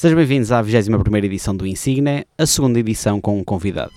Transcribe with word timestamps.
Sejam 0.00 0.16
bem-vindos 0.16 0.50
à 0.50 0.62
21 0.62 1.14
edição 1.18 1.54
do 1.54 1.66
Insigne, 1.66 2.24
a 2.38 2.46
segunda 2.46 2.80
edição 2.80 3.20
com 3.20 3.38
um 3.38 3.44
convidado. 3.44 3.92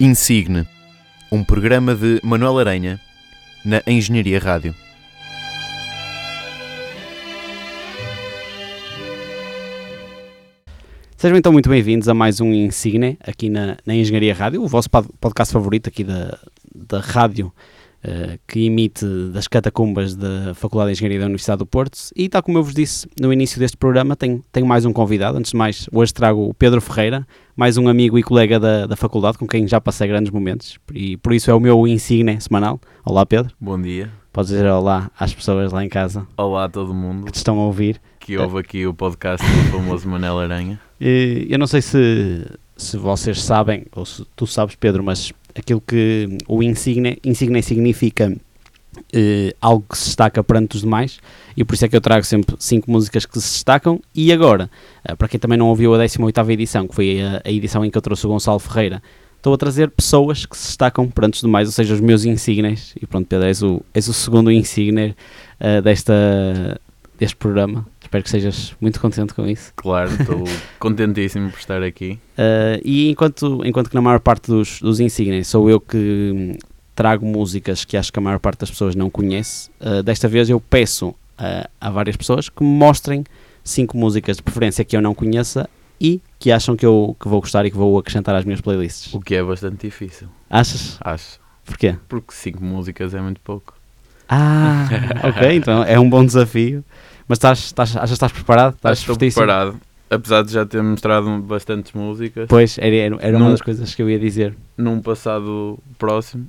Insigne, 0.00 0.66
um 1.30 1.44
programa 1.44 1.94
de 1.94 2.22
Manuel 2.24 2.58
Aranha 2.58 2.98
na 3.66 3.82
Engenharia 3.86 4.38
Rádio. 4.38 4.74
Sejam 11.18 11.36
então 11.36 11.52
muito 11.52 11.68
bem-vindos 11.68 12.08
a 12.08 12.14
mais 12.14 12.40
um 12.40 12.50
Insigne 12.50 13.18
aqui 13.20 13.50
na, 13.50 13.76
na 13.84 13.94
Engenharia 13.94 14.32
Rádio, 14.32 14.62
o 14.62 14.66
vosso 14.66 14.88
pod- 14.88 15.10
podcast 15.20 15.52
favorito 15.52 15.90
aqui 15.90 16.02
da, 16.02 16.38
da 16.74 17.00
rádio 17.00 17.52
que 18.46 18.66
emite 18.66 19.04
das 19.32 19.46
catacumbas 19.48 20.14
da 20.14 20.54
Faculdade 20.54 20.90
de 20.90 20.98
Engenharia 20.98 21.20
da 21.20 21.26
Universidade 21.26 21.58
do 21.58 21.66
Porto. 21.66 21.98
E 22.16 22.28
tal 22.28 22.42
como 22.42 22.58
eu 22.58 22.62
vos 22.62 22.74
disse 22.74 23.06
no 23.20 23.32
início 23.32 23.58
deste 23.58 23.76
programa, 23.76 24.14
tenho, 24.16 24.42
tenho 24.52 24.66
mais 24.66 24.84
um 24.84 24.92
convidado. 24.92 25.38
Antes 25.38 25.50
de 25.52 25.56
mais, 25.56 25.88
hoje 25.92 26.12
trago 26.14 26.48
o 26.48 26.54
Pedro 26.54 26.80
Ferreira, 26.80 27.26
mais 27.56 27.76
um 27.76 27.88
amigo 27.88 28.18
e 28.18 28.22
colega 28.22 28.58
da, 28.60 28.86
da 28.86 28.96
faculdade 28.96 29.38
com 29.38 29.46
quem 29.46 29.66
já 29.66 29.80
passei 29.80 30.06
grandes 30.08 30.30
momentos 30.32 30.78
e 30.92 31.16
por 31.16 31.32
isso 31.32 31.50
é 31.50 31.54
o 31.54 31.60
meu 31.60 31.86
Insigne 31.86 32.40
semanal. 32.40 32.80
Olá, 33.04 33.24
Pedro. 33.26 33.52
Bom 33.60 33.80
dia. 33.80 34.10
Podes 34.32 34.50
dizer 34.50 34.66
olá 34.66 35.10
às 35.18 35.34
pessoas 35.34 35.72
lá 35.72 35.84
em 35.84 35.88
casa 35.88 36.24
Olá 36.36 36.66
a 36.66 36.68
todo 36.68 36.94
mundo 36.94 37.24
que 37.26 37.32
te 37.32 37.36
estão 37.36 37.58
a 37.58 37.64
ouvir. 37.66 38.00
que 38.20 38.36
ouve 38.38 38.58
aqui 38.58 38.86
o 38.86 38.94
podcast 38.94 39.44
do 39.44 39.70
famoso 39.72 40.08
Manel 40.08 40.38
Aranha. 40.38 40.78
Eh, 41.00 41.46
Eu 41.48 41.58
não 41.60 41.66
sei 41.68 41.80
se, 41.80 42.44
se 42.76 42.96
vocês 42.96 43.40
sabem, 43.40 43.86
ou 43.94 44.04
se 44.04 44.24
tu 44.34 44.48
sabes, 44.48 44.74
Pedro, 44.74 45.02
mas 45.04 45.32
aquilo 45.58 45.80
que 45.80 46.28
o 46.46 46.62
insigne, 46.62 47.18
insigne 47.24 47.62
significa 47.62 48.34
eh, 49.12 49.54
algo 49.60 49.84
que 49.88 49.96
se 49.96 50.06
destaca 50.06 50.42
perante 50.42 50.76
os 50.76 50.82
demais, 50.82 51.18
e 51.56 51.64
por 51.64 51.74
isso 51.74 51.84
é 51.84 51.88
que 51.88 51.96
eu 51.96 52.00
trago 52.00 52.24
sempre 52.24 52.56
cinco 52.58 52.90
músicas 52.90 53.26
que 53.26 53.40
se 53.40 53.52
destacam. 53.52 54.00
E 54.14 54.32
agora, 54.32 54.70
eh, 55.04 55.14
para 55.14 55.28
quem 55.28 55.38
também 55.38 55.58
não 55.58 55.68
ouviu 55.68 55.94
a 55.94 55.98
18 55.98 56.50
edição, 56.50 56.86
que 56.86 56.94
foi 56.94 57.20
a, 57.20 57.42
a 57.44 57.50
edição 57.50 57.84
em 57.84 57.90
que 57.90 57.98
eu 57.98 58.02
trouxe 58.02 58.26
o 58.26 58.30
Gonçalo 58.30 58.58
Ferreira, 58.58 59.02
estou 59.36 59.54
a 59.54 59.58
trazer 59.58 59.90
pessoas 59.90 60.44
que 60.44 60.56
se 60.56 60.66
destacam 60.66 61.08
perante 61.08 61.34
os 61.34 61.40
demais, 61.40 61.68
ou 61.68 61.72
seja, 61.72 61.94
os 61.94 62.00
meus 62.00 62.24
insignes. 62.24 62.94
E 63.00 63.06
pronto, 63.06 63.26
Pedro, 63.26 63.46
és 63.46 63.62
o, 63.62 63.82
és 63.94 64.08
o 64.08 64.12
segundo 64.12 64.50
insigne 64.50 65.14
eh, 65.60 65.80
desta, 65.80 66.80
deste 67.18 67.36
programa. 67.36 67.86
Espero 68.00 68.24
que 68.24 68.30
sejas 68.30 68.74
muito 68.80 69.00
contente 69.00 69.34
com 69.34 69.46
isso. 69.46 69.72
Claro, 69.76 70.10
estou 70.10 70.44
contentíssimo 70.78 71.50
por 71.50 71.58
estar 71.58 71.82
aqui. 71.82 72.18
Uh, 72.38 72.80
e 72.84 73.10
enquanto, 73.10 73.60
enquanto 73.64 73.90
que 73.90 73.94
na 73.94 74.00
maior 74.00 74.20
parte 74.20 74.48
dos, 74.48 74.80
dos 74.80 75.00
insignes 75.00 75.48
sou 75.48 75.68
eu 75.68 75.80
que 75.80 76.32
hum, 76.34 76.56
trago 76.94 77.26
músicas 77.26 77.84
que 77.84 77.96
acho 77.96 78.12
que 78.12 78.18
a 78.18 78.22
maior 78.22 78.38
parte 78.38 78.60
das 78.60 78.70
pessoas 78.70 78.94
não 78.94 79.10
conhece, 79.10 79.68
uh, 79.80 80.02
desta 80.02 80.28
vez 80.28 80.48
eu 80.48 80.60
peço 80.60 81.08
uh, 81.08 81.68
a 81.80 81.90
várias 81.90 82.16
pessoas 82.16 82.48
que 82.48 82.62
me 82.62 82.70
mostrem 82.70 83.24
cinco 83.62 83.96
músicas 83.96 84.36
de 84.36 84.42
preferência 84.42 84.84
que 84.84 84.96
eu 84.96 85.02
não 85.02 85.14
conheça 85.14 85.68
e 86.00 86.22
que 86.38 86.52
acham 86.52 86.76
que 86.76 86.86
eu 86.86 87.16
que 87.20 87.28
vou 87.28 87.40
gostar 87.40 87.66
e 87.66 87.70
que 87.70 87.76
vou 87.76 87.98
acrescentar 87.98 88.34
às 88.34 88.44
minhas 88.44 88.60
playlists. 88.60 89.12
O 89.12 89.20
que 89.20 89.34
é 89.34 89.42
bastante 89.42 89.86
difícil, 89.86 90.28
Achas? 90.48 90.96
acho. 91.00 91.40
Porquê? 91.64 91.96
Porque 92.08 92.32
cinco 92.32 92.64
músicas 92.64 93.12
é 93.12 93.20
muito 93.20 93.40
pouco. 93.42 93.74
Ah, 94.28 94.86
ok, 95.24 95.54
então 95.56 95.82
é 95.84 95.98
um 95.98 96.08
bom 96.08 96.24
desafio. 96.24 96.84
Mas 97.26 97.36
estás, 97.38 97.58
estás, 97.60 97.96
achas 97.96 98.08
que 98.10 98.14
estás 98.14 98.32
preparado? 98.32 98.74
Estás 98.74 98.98
estou 98.98 99.14
fortíssimo? 99.14 99.44
preparado. 99.44 99.76
Apesar 100.10 100.42
de 100.42 100.52
já 100.52 100.64
ter 100.64 100.82
mostrado 100.82 101.38
bastantes 101.42 101.92
músicas, 101.92 102.46
Pois, 102.48 102.78
era, 102.78 103.16
era, 103.20 103.36
uma 103.36 103.50
das 103.50 103.60
coisas 103.60 103.94
que 103.94 104.00
eu 104.02 104.08
ia 104.08 104.18
dizer. 104.18 104.54
num 104.76 105.00
passado 105.02 105.78
próximo. 105.98 106.46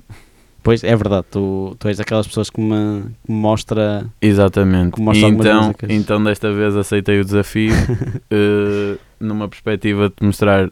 Pois, 0.62 0.82
é 0.84 0.94
verdade, 0.94 1.26
tu, 1.30 1.74
tu 1.78 1.88
és 1.88 1.96
daquelas 1.98 2.26
pessoas 2.26 2.48
que 2.50 2.60
me, 2.60 3.02
que 3.24 3.32
me 3.32 3.38
mostra 3.38 4.06
Exatamente. 4.20 4.92
Que 4.94 5.00
mostra 5.02 5.20
E 5.22 5.24
algumas 5.24 5.46
então, 5.46 5.62
músicas. 5.62 5.90
então 5.90 6.24
desta 6.24 6.52
vez 6.52 6.76
aceitei 6.76 7.20
o 7.20 7.24
desafio 7.24 7.72
eh, 8.30 8.96
numa 9.18 9.48
perspectiva 9.48 10.08
de 10.10 10.26
mostrar 10.26 10.70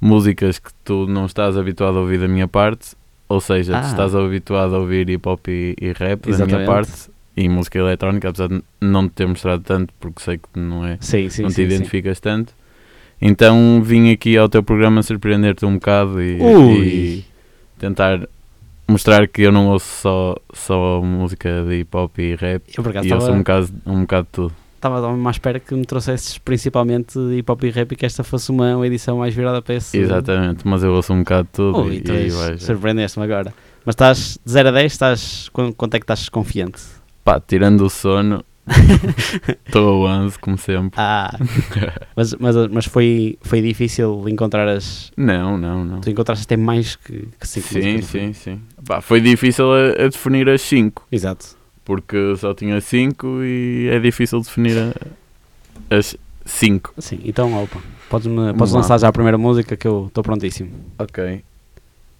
músicas 0.00 0.58
que 0.58 0.70
tu 0.84 1.06
não 1.06 1.26
estás 1.26 1.56
habituado 1.56 1.98
a 1.98 2.00
ouvir 2.00 2.18
da 2.18 2.28
minha 2.28 2.48
parte, 2.48 2.88
ou 3.28 3.40
seja, 3.40 3.76
Ah. 3.76 3.80
tu 3.82 3.86
estás 3.88 4.14
habituado 4.14 4.74
a 4.74 4.78
ouvir 4.78 5.08
hip 5.10 5.28
hop 5.28 5.48
e, 5.48 5.74
e 5.80 5.92
rap 5.92 6.22
da 6.22 6.28
minha 6.28 6.34
Exatamente. 6.36 6.66
parte 6.66 7.10
e 7.36 7.48
música 7.48 7.78
eletrónica, 7.78 8.28
apesar 8.30 8.48
de 8.48 8.62
não 8.80 9.08
te 9.08 9.12
ter 9.12 9.26
mostrado 9.26 9.62
tanto, 9.62 9.92
porque 10.00 10.22
sei 10.22 10.38
que 10.38 10.58
não 10.58 10.86
é, 10.86 10.96
Sim, 11.00 11.28
sim, 11.28 11.42
não 11.42 11.50
te 11.50 11.56
sim, 11.56 11.62
identificas 11.62 12.18
tanto. 12.20 12.54
Então 13.20 13.82
vim 13.82 14.10
aqui 14.12 14.36
ao 14.36 14.48
teu 14.48 14.62
programa 14.62 15.02
surpreender-te 15.02 15.64
um 15.66 15.74
bocado 15.74 16.20
e, 16.22 16.38
e 16.40 17.24
tentar 17.78 18.26
mostrar 18.88 19.26
que 19.26 19.42
eu 19.42 19.50
não 19.52 19.68
ouço 19.68 19.86
só, 20.02 20.36
só 20.52 21.00
música 21.02 21.64
de 21.68 21.80
hip 21.80 21.96
hop 21.96 22.18
e 22.18 22.34
rap 22.36 22.62
Eu 22.76 22.82
por 22.84 22.90
acaso 22.90 23.08
e 23.08 23.10
eu 23.10 23.20
sou 23.20 23.34
um 23.34 23.38
bocado, 23.38 23.68
um 23.86 24.00
bocado 24.02 24.24
de 24.26 24.32
tudo. 24.32 24.54
Estava 24.86 25.28
à 25.28 25.30
espera 25.30 25.60
que 25.60 25.74
me 25.74 25.84
trouxesses 25.84 26.38
principalmente 26.38 27.18
hip 27.18 27.50
hop 27.50 27.64
e 27.64 27.70
rap 27.70 27.92
e 27.92 27.96
que 27.96 28.06
esta 28.06 28.22
fosse 28.24 28.50
uma, 28.50 28.76
uma 28.76 28.86
edição 28.86 29.18
mais 29.18 29.34
virada 29.34 29.60
para 29.62 29.74
esse. 29.74 29.96
Exatamente, 29.98 30.66
mas 30.66 30.82
eu 30.82 30.92
ouço 30.92 31.12
um 31.12 31.18
bocado 31.20 31.48
tudo 31.52 31.82
Ui, 31.82 31.96
e, 31.96 32.00
tu 32.00 32.12
e 32.12 32.28
vais. 32.30 32.62
surpreendeste-me 32.62 33.24
agora. 33.24 33.52
Mas 33.84 33.94
estás 33.94 34.38
de 34.44 34.52
0 34.52 34.68
a 34.68 34.72
10, 34.72 34.92
estás, 34.92 35.48
quan- 35.52 35.72
quanto 35.72 35.94
é 35.94 35.98
que 35.98 36.04
estás 36.04 36.28
confiante? 36.28 36.82
Pá, 37.24 37.38
tirando 37.40 37.82
o 37.84 37.90
sono, 37.90 38.44
estou 39.66 40.06
a 40.06 40.10
11, 40.18 40.38
como 40.38 40.58
sempre. 40.58 40.98
Ah, 41.00 41.36
mas, 42.16 42.34
mas, 42.34 42.56
mas 42.70 42.84
foi, 42.86 43.38
foi 43.42 43.62
difícil 43.62 44.28
encontrar 44.28 44.68
as. 44.68 45.10
Não, 45.16 45.56
não, 45.56 45.84
não. 45.84 46.00
Tu 46.00 46.10
encontraste 46.10 46.44
até 46.44 46.56
mais 46.56 46.96
que 46.96 47.28
5 47.40 47.66
Sim, 47.68 48.02
sim, 48.02 48.32
sim. 48.32 48.60
Pá, 48.84 49.00
foi 49.00 49.20
difícil 49.20 49.70
a, 49.72 50.04
a 50.04 50.08
definir 50.08 50.48
as 50.48 50.62
5, 50.62 51.06
Exato. 51.10 51.55
Porque 51.86 52.36
só 52.36 52.52
tinha 52.52 52.78
5 52.80 53.42
e 53.44 53.88
é 53.90 53.98
difícil 53.98 54.40
definir 54.40 54.76
a- 54.76 55.96
as 55.96 56.14
5. 56.44 56.92
Sim, 56.98 57.20
então, 57.24 57.62
opa, 57.62 57.78
podes, 58.10 58.26
-me, 58.26 58.52
podes 58.52 58.74
lá. 58.74 58.80
lançar 58.80 58.98
já 58.98 59.08
a 59.08 59.12
primeira 59.12 59.38
música 59.38 59.76
que 59.76 59.86
eu 59.88 60.06
estou 60.08 60.22
prontíssimo. 60.22 60.70
Ok. 60.98 61.42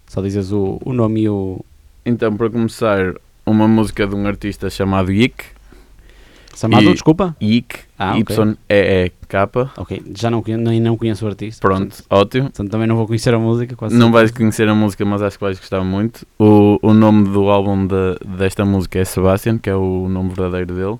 Só 0.07 0.23
dizes 0.23 0.53
o, 0.53 0.81
o 0.85 0.93
nome 0.93 1.23
e 1.23 1.29
o. 1.29 1.65
Então, 2.05 2.35
para 2.37 2.49
começar, 2.49 3.15
uma 3.45 3.67
música 3.67 4.07
de 4.07 4.15
um 4.15 4.25
artista 4.27 4.71
chamado 4.71 5.11
Yik. 5.13 5.45
Chamado, 6.57 6.85
E- 6.89 6.93
desculpa? 6.93 7.37
Yik, 7.43 7.81
Ah. 7.99 8.17
Y-E-E-K. 8.19 9.71
Ok, 9.77 10.03
já 10.17 10.31
não 10.31 10.43
conheço, 10.43 10.63
nem 10.63 10.81
não 10.81 10.97
conheço 10.97 11.25
o 11.25 11.29
artista. 11.29 11.61
Pronto, 11.61 11.89
portanto- 11.89 12.07
ótimo. 12.11 12.43
Portanto, 12.45 12.71
também 12.71 12.87
não 12.87 12.97
vou 12.97 13.07
conhecer 13.07 13.35
a 13.35 13.39
música. 13.39 13.77
Quase 13.77 13.95
Não 13.95 14.11
vais 14.11 14.31
conhecer 14.31 14.67
a 14.69 14.75
música, 14.75 15.05
mas 15.05 15.21
acho 15.21 15.37
que 15.39 15.45
vais 15.45 15.59
gostar 15.59 15.85
muito. 15.85 16.27
O, 16.39 16.79
o 16.83 16.95
nome 16.95 17.29
do 17.29 17.51
álbum 17.51 17.87
de- 17.87 18.19
desta 18.39 18.65
música 18.65 18.99
é 18.99 19.05
Sebastian, 19.05 19.59
que 19.59 19.69
é 19.69 19.75
o 19.77 20.09
nome 20.09 20.31
verdadeiro 20.31 20.75
dele. 20.75 20.99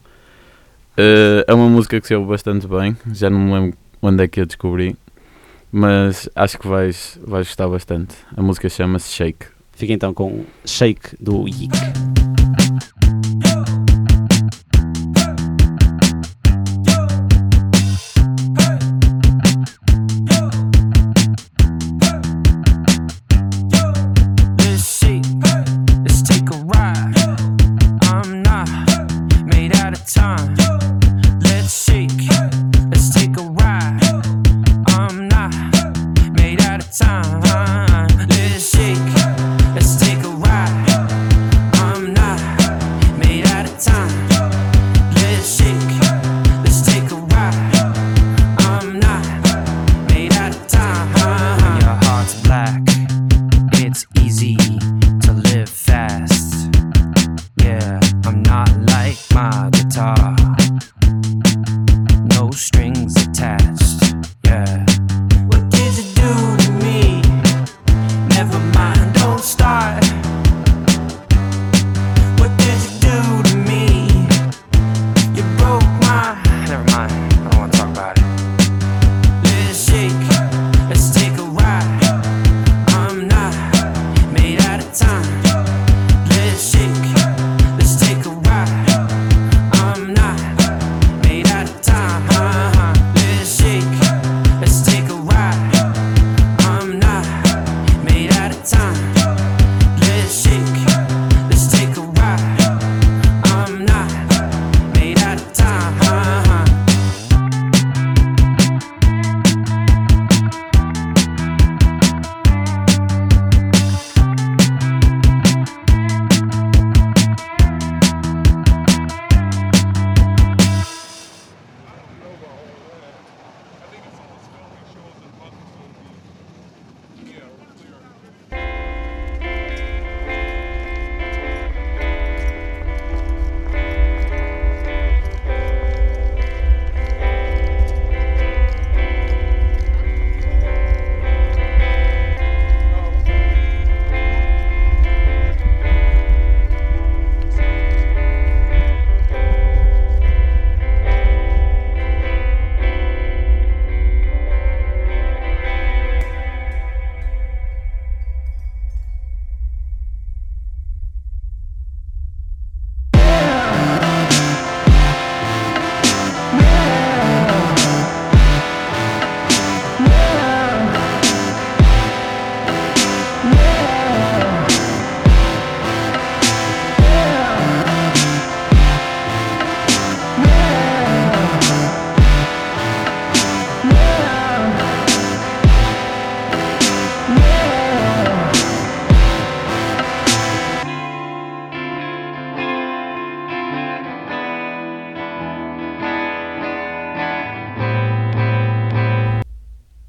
Eh, 0.99 1.45
é 1.49 1.55
uma 1.55 1.69
música 1.69 2.01
que 2.01 2.07
se 2.07 2.15
ouve 2.15 2.29
bastante 2.31 2.67
bem, 2.67 2.97
já 3.13 3.29
não 3.31 3.39
me 3.39 3.53
lembro 3.53 3.79
onde 4.03 4.23
é 4.25 4.29
que 4.29 4.41
eu 4.41 4.47
descobri, 4.47 4.97
mas 5.73 6.29
acho 6.35 6.59
que 6.59 6.67
vais, 6.69 7.19
vais 7.27 7.47
gostar 7.47 7.69
bastante. 7.69 8.15
A 8.37 8.43
música 8.43 8.69
chama-se 8.69 9.11
Shake. 9.13 9.47
Fica 9.73 9.93
então 9.93 10.13
com 10.15 10.45
Shake 10.65 11.17
do 11.21 11.47
Yik. 11.49 11.77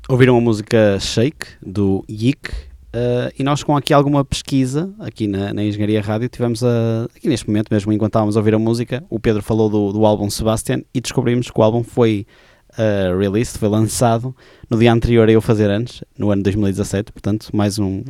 Ouviram 0.07 0.37
a 0.37 0.41
música 0.41 0.97
Shake, 0.99 1.47
do 1.61 2.03
Yik, 2.09 2.49
uh, 2.49 3.31
e 3.37 3.43
nós 3.43 3.61
com 3.61 3.75
aqui 3.75 3.93
alguma 3.93 4.23
pesquisa, 4.23 4.93
aqui 4.99 5.27
na, 5.27 5.53
na 5.53 5.63
Engenharia 5.63 6.01
Rádio, 6.01 6.29
tivemos 6.29 6.63
a, 6.63 7.05
aqui 7.13 7.27
neste 7.27 7.47
momento 7.47 7.67
mesmo, 7.69 7.91
enquanto 7.91 8.11
estávamos 8.11 8.37
a 8.37 8.39
ouvir 8.39 8.55
a 8.55 8.59
música, 8.59 9.03
o 9.09 9.19
Pedro 9.19 9.43
falou 9.43 9.69
do, 9.69 9.91
do 9.91 10.05
álbum 10.05 10.29
Sebastian, 10.29 10.81
e 10.93 11.01
descobrimos 11.01 11.51
que 11.51 11.59
o 11.59 11.63
álbum 11.63 11.83
foi 11.83 12.25
uh, 12.73 13.17
released, 13.17 13.57
foi 13.57 13.67
lançado 13.67 14.33
no 14.69 14.77
dia 14.79 14.93
anterior 14.93 15.27
a 15.27 15.31
eu 15.31 15.41
fazer 15.41 15.69
anos, 15.69 16.01
no 16.17 16.31
ano 16.31 16.41
2017, 16.41 17.11
portanto, 17.11 17.49
mais 17.53 17.77
um... 17.77 18.03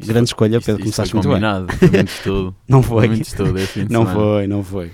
Isto 0.00 0.12
Grande 0.12 0.28
escolha, 0.30 0.56
isto- 0.56 0.66
Pedro, 0.66 0.82
começaste 0.82 1.14
muito 1.14 1.28
bem. 1.28 1.40
foi 1.78 1.88
muito 1.90 2.08
estudo. 2.08 2.56
Não 2.68 2.82
Foi 2.82 2.98
foi. 2.98 3.08
muito 3.08 3.26
estudo 3.26 3.52
de 3.52 3.92
Não 3.92 4.06
semana. 4.06 4.14
foi, 4.14 4.46
não 4.46 4.64
foi. 4.64 4.90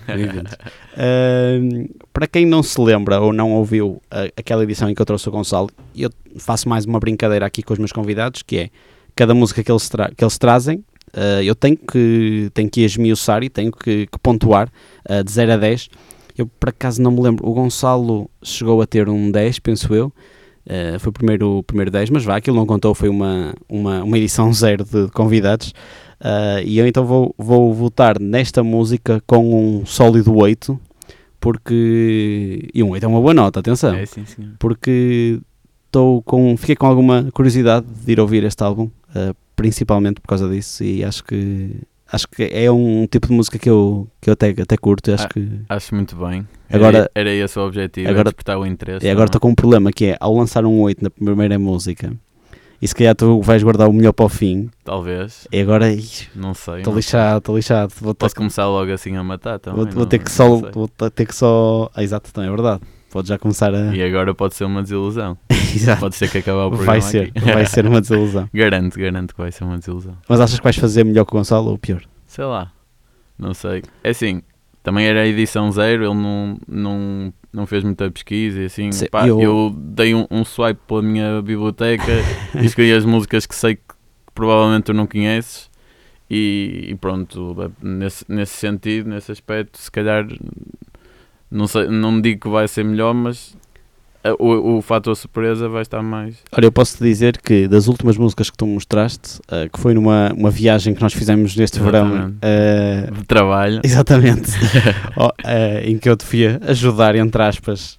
Ahm, 0.96 1.86
para 2.12 2.26
quem 2.26 2.46
não 2.46 2.62
se 2.62 2.80
lembra 2.80 3.20
ou 3.20 3.32
não 3.32 3.52
ouviu 3.52 4.00
a- 4.10 4.24
aquela 4.36 4.62
edição 4.64 4.88
em 4.88 4.94
que 4.94 5.00
eu 5.02 5.06
trouxe 5.06 5.28
o 5.28 5.32
Gonçalo, 5.32 5.70
eu 5.94 6.10
faço 6.38 6.68
mais 6.68 6.84
uma 6.84 6.98
brincadeira 6.98 7.44
aqui 7.46 7.62
com 7.62 7.72
os 7.72 7.78
meus 7.78 7.92
convidados, 7.92 8.42
que 8.42 8.56
é 8.58 8.70
cada 9.14 9.34
música 9.34 9.62
que 9.62 9.70
eles, 9.70 9.88
que 10.16 10.24
eles 10.24 10.38
trazem, 10.38 10.82
ah, 11.12 11.42
eu 11.42 11.54
tenho 11.54 11.76
que, 11.76 12.50
tenho 12.54 12.70
que 12.70 12.80
esmiuçar 12.82 13.42
e 13.42 13.48
tenho 13.48 13.70
que, 13.72 14.06
que 14.06 14.18
pontuar 14.18 14.68
ah, 15.08 15.22
de 15.22 15.30
0 15.30 15.52
a 15.52 15.56
10. 15.56 15.88
Eu 16.38 16.46
por 16.46 16.68
acaso 16.68 17.00
não 17.00 17.10
me 17.10 17.20
lembro, 17.22 17.46
o 17.48 17.52
Gonçalo 17.54 18.28
chegou 18.42 18.80
a 18.82 18.86
ter 18.86 19.08
um 19.08 19.30
10, 19.30 19.58
penso 19.58 19.94
eu. 19.94 20.12
Ah, 20.68 20.98
foi 20.98 21.10
o 21.10 21.12
primeiro, 21.12 21.58
o 21.58 21.62
primeiro 21.62 21.90
10, 21.90 22.10
mas 22.10 22.24
vá, 22.24 22.36
aquilo 22.36 22.56
não 22.56 22.66
contou, 22.66 22.94
foi 22.94 23.08
uma, 23.08 23.54
uma, 23.68 24.02
uma 24.02 24.18
edição 24.18 24.52
zero 24.54 24.84
de 24.84 25.08
convidados. 25.12 25.72
Ah, 26.20 26.60
e 26.64 26.78
eu 26.78 26.86
então 26.86 27.04
vou, 27.04 27.34
vou 27.38 27.72
votar 27.72 28.18
nesta 28.20 28.62
música 28.62 29.22
com 29.26 29.78
um 29.80 29.86
sólido 29.86 30.34
8, 30.34 30.78
porque. 31.40 32.68
E 32.74 32.82
um 32.82 32.90
8 32.90 33.04
é 33.04 33.08
uma 33.08 33.20
boa 33.20 33.34
nota, 33.34 33.60
atenção. 33.60 33.94
É, 33.94 34.06
sim, 34.06 34.24
senhor. 34.24 34.52
Porque 34.58 35.40
estou 35.86 36.22
com, 36.22 36.56
fiquei 36.56 36.74
com 36.74 36.86
alguma 36.86 37.28
curiosidade 37.32 37.86
de 37.86 38.12
ir 38.12 38.20
ouvir 38.20 38.44
este 38.44 38.62
álbum, 38.62 38.90
ah, 39.14 39.34
principalmente 39.54 40.20
por 40.20 40.28
causa 40.28 40.48
disso, 40.48 40.82
e 40.82 41.04
acho 41.04 41.22
que. 41.24 41.70
Acho 42.10 42.28
que 42.28 42.44
é 42.44 42.70
um 42.70 43.06
tipo 43.06 43.26
de 43.26 43.32
música 43.32 43.58
que 43.58 43.68
eu, 43.68 44.06
que 44.20 44.30
eu 44.30 44.34
até, 44.34 44.50
até 44.50 44.76
curto. 44.76 45.12
Acho 45.12 45.24
Ah, 45.24 45.28
que. 45.28 45.48
Acho 45.68 45.94
muito 45.94 46.14
bem. 46.16 46.46
Agora- 46.70 46.98
era, 46.98 47.10
era 47.14 47.30
esse 47.32 47.58
o 47.58 47.62
objetivo, 47.66 48.06
agora- 48.08 48.20
agora, 48.20 48.30
despertar 48.30 48.58
o 48.58 48.66
interesse. 48.66 49.06
E 49.06 49.10
agora 49.10 49.26
estou 49.26 49.40
com 49.40 49.48
um 49.50 49.54
problema 49.54 49.90
que 49.92 50.06
é, 50.06 50.16
ao 50.20 50.34
lançar 50.34 50.64
um 50.64 50.80
8 50.80 51.02
na 51.02 51.10
primeira 51.10 51.58
música, 51.58 52.12
e 52.82 52.86
se 52.88 52.94
calhar 52.94 53.14
tu 53.14 53.40
vais 53.42 53.62
guardar 53.62 53.88
o 53.88 53.92
melhor 53.92 54.12
para 54.12 54.26
o 54.26 54.28
fim, 54.28 54.68
Talvez, 54.84 55.46
e 55.52 55.60
agora 55.60 55.86
não 56.34 56.54
sei. 56.54 56.78
estou 56.78 56.94
lixado, 56.94 57.38
estou 57.38 57.56
lixado. 57.56 57.92
Vou 58.00 58.14
ter, 58.14 58.18
Posso 58.26 58.34
começar 58.36 58.66
logo 58.66 58.92
assim 58.92 59.16
a 59.16 59.24
matar 59.24 59.58
também. 59.58 59.82
vou, 59.84 59.92
vou 59.92 60.02
não- 60.02 60.08
ter 60.08 60.18
que 60.18 60.30
só. 60.30 60.56
Vou 60.72 60.88
ter 60.88 61.26
que 61.26 61.34
só. 61.34 61.90
Ah, 61.94 62.02
exato, 62.04 62.32
também 62.32 62.48
é 62.50 62.52
verdade. 62.52 62.82
Pode 63.10 63.28
já 63.28 63.38
começar 63.38 63.74
a. 63.74 63.94
E 63.94 64.02
agora 64.02 64.34
pode 64.34 64.54
ser 64.54 64.64
uma 64.64 64.82
desilusão. 64.82 65.36
Exato. 65.74 66.00
Pode 66.00 66.16
ser 66.16 66.30
que 66.30 66.38
acabar 66.38 66.66
o 66.66 66.70
programa 66.70 66.92
Vai 66.92 67.00
ser, 67.00 67.32
aqui. 67.36 67.52
vai 67.52 67.66
ser 67.66 67.86
uma 67.86 68.00
desilusão. 68.02 68.48
garanto, 68.52 68.98
garanto 68.98 69.34
que 69.34 69.40
vai 69.40 69.52
ser 69.52 69.64
uma 69.64 69.78
desilusão. 69.78 70.16
Mas 70.28 70.40
achas 70.40 70.58
que 70.58 70.64
vais 70.64 70.76
fazer 70.76 71.04
melhor 71.04 71.24
que 71.24 71.32
o 71.32 71.36
Gonçalo 71.36 71.70
ou 71.70 71.78
pior? 71.78 72.02
Sei 72.26 72.44
lá, 72.44 72.72
não 73.38 73.54
sei. 73.54 73.82
É 74.02 74.10
assim, 74.10 74.42
também 74.82 75.06
era 75.06 75.20
a 75.22 75.26
edição 75.26 75.70
zero, 75.72 76.04
ele 76.04 76.14
não, 76.14 76.58
não, 76.66 77.32
não 77.52 77.66
fez 77.66 77.82
muita 77.84 78.10
pesquisa 78.10 78.60
e 78.62 78.64
assim. 78.66 78.90
Sim, 78.92 79.06
pá, 79.10 79.26
eu- 79.26 79.40
eu... 79.40 79.74
dei 79.76 80.14
um, 80.14 80.26
um 80.30 80.44
swipe 80.44 80.80
pela 80.86 81.02
minha 81.02 81.40
biblioteca 81.42 82.04
e 82.60 82.64
escolhi 82.64 82.92
as 82.92 83.04
músicas 83.04 83.46
que 83.46 83.54
sei 83.54 83.76
que 83.76 83.82
provavelmente 84.34 84.84
tu 84.84 84.92
não 84.94 85.06
conheces. 85.06 85.70
E, 86.28 86.86
e 86.88 86.94
pronto, 86.96 87.54
nesse, 87.80 88.24
nesse 88.28 88.54
sentido, 88.54 89.08
nesse 89.08 89.30
aspecto, 89.30 89.78
se 89.78 89.88
calhar 89.90 90.26
não, 91.50 91.66
sei, 91.66 91.88
não 91.88 92.20
digo 92.20 92.42
que 92.42 92.48
vai 92.48 92.66
ser 92.68 92.84
melhor, 92.84 93.14
mas 93.14 93.56
o, 94.38 94.78
o 94.78 94.82
fator 94.82 95.14
surpresa 95.14 95.68
vai 95.68 95.82
estar 95.82 96.02
mais. 96.02 96.36
Olha, 96.52 96.66
eu 96.66 96.72
posso 96.72 96.96
te 96.96 97.04
dizer 97.04 97.38
que 97.38 97.68
das 97.68 97.86
últimas 97.86 98.16
músicas 98.16 98.50
que 98.50 98.56
tu 98.56 98.66
mostraste, 98.66 99.40
ah, 99.48 99.68
que 99.72 99.78
foi 99.78 99.94
numa 99.94 100.32
uma 100.36 100.50
viagem 100.50 100.94
que 100.94 101.02
nós 101.02 101.12
fizemos 101.12 101.54
neste 101.56 101.78
verão, 101.78 102.34
ah, 102.42 103.10
de 103.10 103.24
trabalho 103.24 103.80
exatamente, 103.84 104.50
oh, 105.16 105.30
ah, 105.44 105.80
em 105.84 105.98
que 105.98 106.08
eu 106.08 106.16
te 106.16 106.24
fui 106.24 106.46
ajudar, 106.46 107.14
entre 107.14 107.42
aspas, 107.42 107.98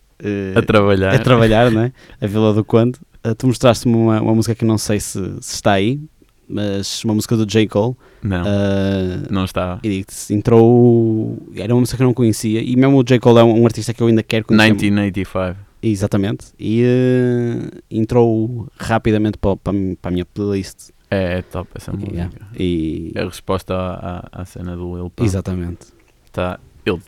a 0.56 0.62
trabalhar. 0.62 1.16
a 1.16 1.20
trabalhar, 1.20 1.72
né? 1.72 1.92
a 2.20 2.28
Vila 2.28 2.54
do 2.54 2.64
Conde. 2.64 3.00
Tu 3.38 3.46
mostraste-me 3.46 3.94
uma, 3.94 4.22
uma 4.22 4.34
música 4.34 4.56
que 4.56 4.64
não 4.64 4.78
sei 4.78 5.02
se, 5.02 5.20
se 5.42 5.56
está 5.56 5.74
aí, 5.74 6.00
mas 6.48 7.04
uma 7.04 7.14
música 7.14 7.36
do 7.36 7.46
J. 7.46 7.68
Cole. 7.68 7.96
Não, 8.24 8.44
ah, 8.46 9.28
não 9.30 9.46
está. 9.46 9.80
e 9.84 10.06
entrou. 10.30 11.38
Era 11.56 11.74
uma 11.74 11.82
música 11.82 11.98
que 11.98 12.04
eu 12.04 12.08
não 12.08 12.14
conhecia, 12.14 12.62
e 12.62 12.76
mesmo 12.76 12.98
o 12.98 13.04
J. 13.04 13.20
Cole 13.20 13.40
é 13.40 13.44
um, 13.44 13.62
um 13.62 13.66
artista 13.66 13.94
que 13.94 14.02
eu 14.02 14.08
ainda 14.08 14.24
quero 14.24 14.46
conhecer. 14.46 14.74
1985. 14.74 15.68
Exatamente. 15.82 16.48
E 16.60 16.84
eh, 16.84 17.80
entrou 17.92 18.68
rapidamente 18.80 19.38
para, 19.38 19.56
para, 19.58 19.74
para 20.02 20.10
a 20.10 20.12
minha 20.12 20.26
playlist. 20.26 20.90
É, 21.10 21.38
é 21.38 21.42
top 21.42 21.70
essa 21.76 21.92
música. 21.92 22.12
Yeah. 22.12 22.34
E, 22.60 23.12
É 23.16 23.22
a 23.22 23.26
resposta 23.26 23.74
à, 23.74 24.18
à, 24.32 24.42
à 24.42 24.46
cena 24.46 24.76
do 24.76 24.96
Lil 24.96 25.10
Pump. 25.10 25.24
exatamente. 25.26 25.88
Tá, 26.32 26.60
ele 26.86 27.00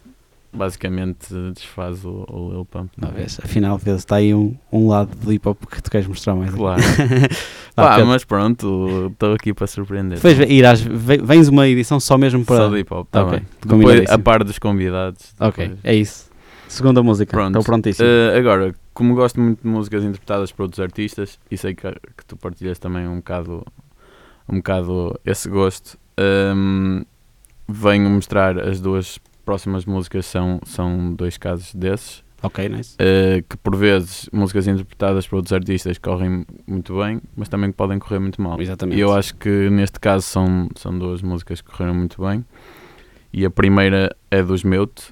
basicamente 0.51 1.33
desfaz 1.53 2.03
o, 2.03 2.25
o 2.29 2.49
Lil 2.51 2.65
Pump. 2.65 2.91
não 2.97 3.09
é? 3.09 3.23
Afinal, 3.43 3.77
vês, 3.77 3.97
está 3.97 4.15
aí 4.17 4.33
um, 4.33 4.55
um 4.71 4.87
lado 4.87 5.15
do 5.15 5.31
hip 5.31 5.47
hop 5.47 5.63
que 5.65 5.81
tu 5.81 5.89
queres 5.91 6.07
mostrar 6.07 6.35
mais. 6.35 6.53
Claro. 6.53 6.81
Pá, 7.75 8.03
mas 8.05 8.25
pronto, 8.25 9.09
estou 9.11 9.33
aqui 9.33 9.53
para 9.53 9.67
surpreender. 9.67 10.17
depois 10.17 10.37
irás, 10.49 10.81
ve- 10.81 11.17
vens 11.23 11.47
uma 11.47 11.67
edição 11.67 11.99
só 11.99 12.17
mesmo 12.17 12.43
para. 12.43 12.57
Só 12.57 12.69
de 12.69 12.79
hip 12.79 12.93
hop, 12.93 13.07
tá 13.09 13.23
Ok, 13.23 13.39
bem. 13.39 13.47
Depois, 13.79 14.09
a 14.09 14.17
par 14.19 14.43
dos 14.43 14.59
convidados. 14.59 15.33
Ok, 15.39 15.65
depois. 15.67 15.85
é 15.85 15.95
isso. 15.95 16.29
Segunda 16.67 17.01
música. 17.01 17.31
Pronto. 17.31 17.57
Estou 17.57 17.63
prontíssimo. 17.63 18.07
Eh, 18.07 18.37
agora, 18.37 18.75
como 18.93 19.15
gosto 19.15 19.39
muito 19.39 19.61
de 19.63 19.67
músicas 19.67 20.03
interpretadas 20.03 20.51
por 20.51 20.63
outros 20.63 20.79
artistas, 20.79 21.39
e 21.49 21.57
sei 21.57 21.73
que, 21.73 21.89
que 21.91 22.25
tu 22.27 22.35
partilhas 22.37 22.77
também 22.77 23.07
um 23.07 23.15
bocado, 23.17 23.65
um 24.47 24.57
bocado 24.57 25.19
esse 25.25 25.49
gosto, 25.49 25.97
ehm, 26.17 27.01
venho 27.67 28.09
mostrar 28.09 28.59
as 28.59 28.79
duas 28.79 29.17
próximas 29.49 29.83
músicas, 29.85 30.27
são, 30.27 30.59
são 30.63 31.11
dois 31.15 31.35
casos 31.35 31.73
desses, 31.73 32.23
ok, 32.43 32.69
nice. 32.69 32.95
eh, 32.99 33.43
que 33.49 33.57
por 33.57 33.75
vezes 33.75 34.29
músicas 34.31 34.67
interpretadas 34.67 35.27
por 35.27 35.37
outros 35.37 35.51
artistas 35.53 35.97
correm 35.97 36.45
muito 36.67 36.95
bem, 36.99 37.19
mas 37.35 37.49
também 37.49 37.71
podem 37.71 37.97
correr 37.97 38.19
muito 38.19 38.39
mal. 38.39 38.61
Exatamente. 38.61 38.95
E 38.95 39.01
eu 39.01 39.11
acho 39.11 39.33
que 39.35 39.69
neste 39.71 39.99
caso 39.99 40.23
são, 40.27 40.69
são 40.75 40.97
duas 40.99 41.23
músicas 41.23 41.61
que 41.61 41.71
correram 41.71 41.95
muito 41.95 42.21
bem. 42.21 42.45
E 43.33 43.43
a 43.43 43.49
primeira 43.49 44.15
é 44.29 44.43
dos 44.43 44.63
Meute, 44.63 45.11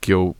que 0.00 0.12
eu 0.12 0.36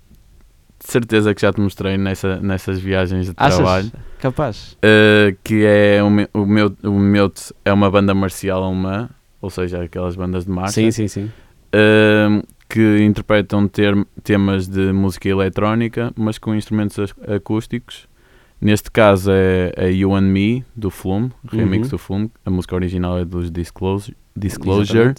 de 0.78 0.90
certeza 0.92 1.34
que 1.34 1.40
já 1.40 1.52
te 1.52 1.60
mostrei 1.60 1.96
nessa, 1.98 2.36
nessas 2.40 2.78
viagens 2.78 3.26
de 3.26 3.32
Achas? 3.36 3.56
trabalho. 3.56 3.92
Capaz. 4.20 4.72
Uh, 4.74 5.36
que 5.42 5.64
é 5.64 6.00
o, 6.02 6.08
o, 6.42 6.46
Meute, 6.46 6.86
o 6.86 6.92
Meute 6.98 7.52
é 7.64 7.72
uma 7.72 7.90
banda 7.90 8.14
marcial 8.14 8.62
alemã, 8.62 9.08
ou 9.40 9.50
seja, 9.50 9.82
aquelas 9.82 10.14
bandas 10.14 10.44
de 10.44 10.50
marcha, 10.50 10.72
Sim, 10.74 10.90
sim, 10.90 11.08
sim. 11.08 11.24
uh, 11.74 12.42
que 12.68 13.02
interpretam 13.04 13.68
ter- 13.68 13.94
temas 14.22 14.66
de 14.66 14.92
música 14.92 15.28
eletrónica, 15.28 16.12
mas 16.16 16.38
com 16.38 16.54
instrumentos 16.54 16.98
ac- 16.98 17.30
acústicos. 17.32 18.08
Neste 18.60 18.90
caso 18.90 19.30
é 19.32 19.72
a 19.76 19.84
You 19.84 20.14
and 20.14 20.22
Me, 20.22 20.64
do 20.74 20.90
Flume, 20.90 21.30
remix 21.46 21.86
Uhum. 21.86 21.90
do 21.90 21.98
Flume. 21.98 22.30
A 22.44 22.50
música 22.50 22.74
original 22.74 23.18
é 23.18 23.24
dos 23.24 23.50
Disclosure, 23.50 24.16
Disclosure 24.34 25.14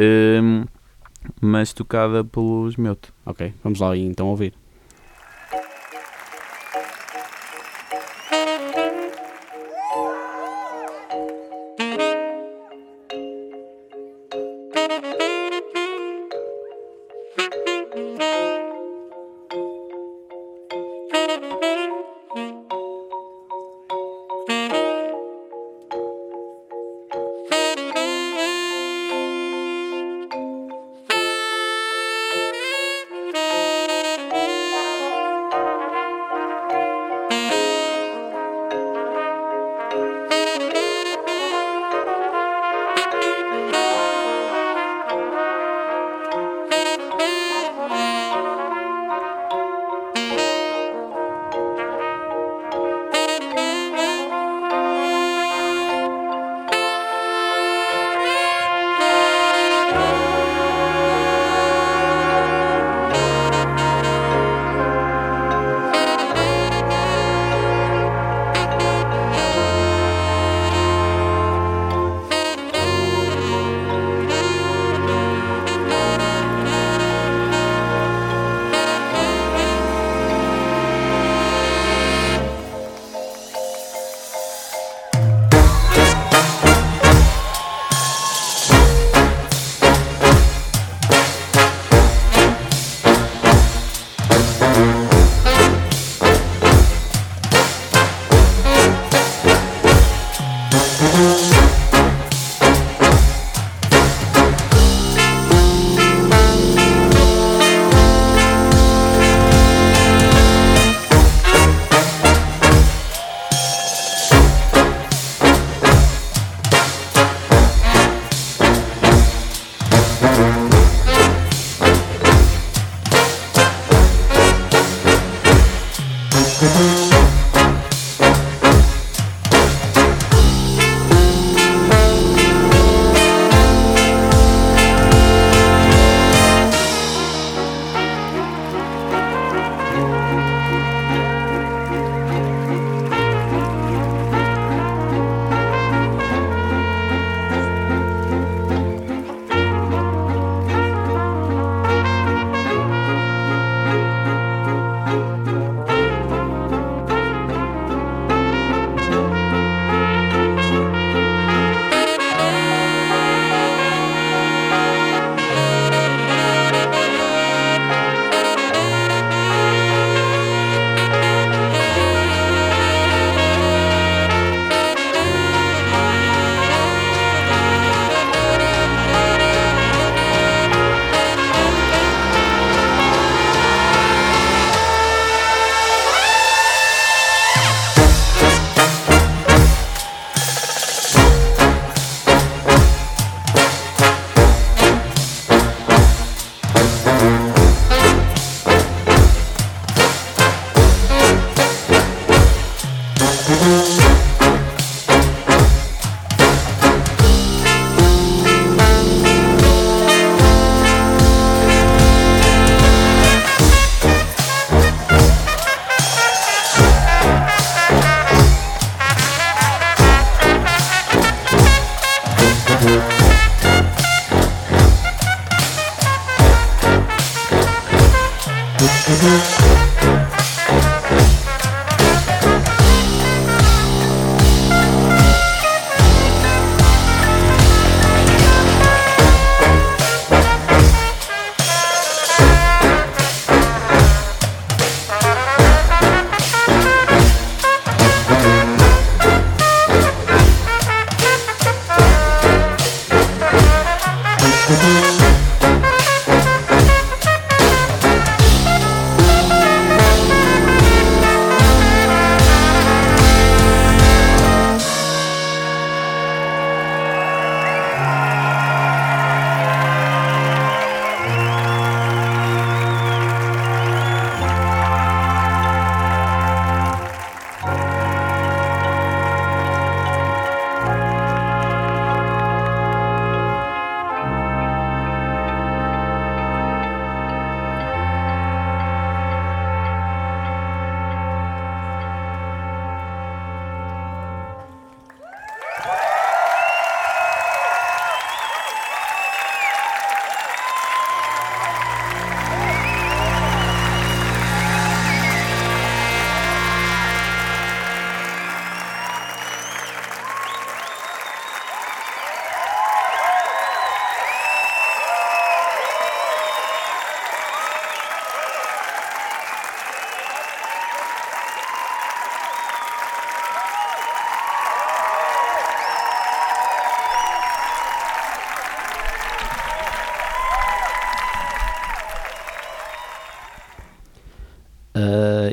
um, 0.00 0.64
mas 1.40 1.72
tocada 1.72 2.24
pelos 2.24 2.76
Meute. 2.76 3.12
Ok, 3.26 3.52
vamos 3.62 3.78
lá 3.78 3.96
então 3.96 4.28
ouvir. 4.28 4.54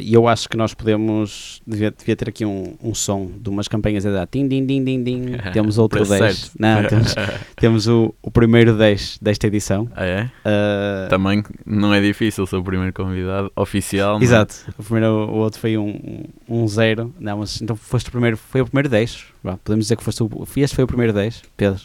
E 0.10 0.16
eu 0.16 0.28
acho 0.28 0.50
que 0.50 0.58
nós 0.58 0.74
podemos. 0.74 1.62
Devia, 1.68 1.92
devia 1.92 2.16
ter 2.16 2.30
aqui 2.30 2.44
um, 2.44 2.76
um 2.82 2.96
som 2.96 3.30
de 3.40 3.48
umas 3.48 3.68
campanhas 3.68 4.08
a 4.08 4.12
dar 4.12 4.26
tim, 4.26 4.48
din, 4.48 4.66
din, 4.66 4.84
din, 4.84 5.04
din. 5.04 5.26
Temos 5.54 5.78
outro 5.78 6.00
Preço 6.00 6.20
10. 6.20 6.36
certo. 6.36 6.52
Não, 6.58 6.82
temos, 6.90 7.16
temos 7.56 7.88
o, 7.88 8.16
o 8.20 8.32
primeiro 8.32 8.76
10 8.76 9.20
desta 9.22 9.46
edição. 9.46 9.88
Ah, 9.96 10.06
é? 10.06 10.24
Uh, 10.24 11.10
Também 11.12 11.44
não 11.64 11.94
é 11.94 12.02
difícil, 12.02 12.48
sou 12.48 12.60
o 12.60 12.64
primeiro 12.64 12.92
convidado 12.92 13.52
oficial. 13.56 14.16
não 14.16 14.22
é? 14.22 14.24
Exato. 14.24 14.56
O, 14.80 14.84
primeiro, 14.84 15.14
o 15.14 15.36
outro 15.36 15.60
foi 15.60 15.78
um, 15.78 16.24
um 16.50 16.68
zero. 16.68 17.14
Não, 17.20 17.38
mas 17.38 17.62
então 17.62 17.76
foste 17.76 18.08
o 18.08 18.12
primeiro, 18.12 18.36
foi 18.36 18.62
o 18.62 18.66
primeiro 18.66 18.90
10. 18.90 19.26
Vá, 19.44 19.58
podemos 19.64 19.86
dizer 19.86 19.96
que 19.96 20.04
foste 20.04 20.24
o, 20.24 20.48
este 20.58 20.76
foi 20.76 20.86
o 20.86 20.88
primeiro 20.88 21.14
10. 21.14 21.44
Pedro, 21.56 21.80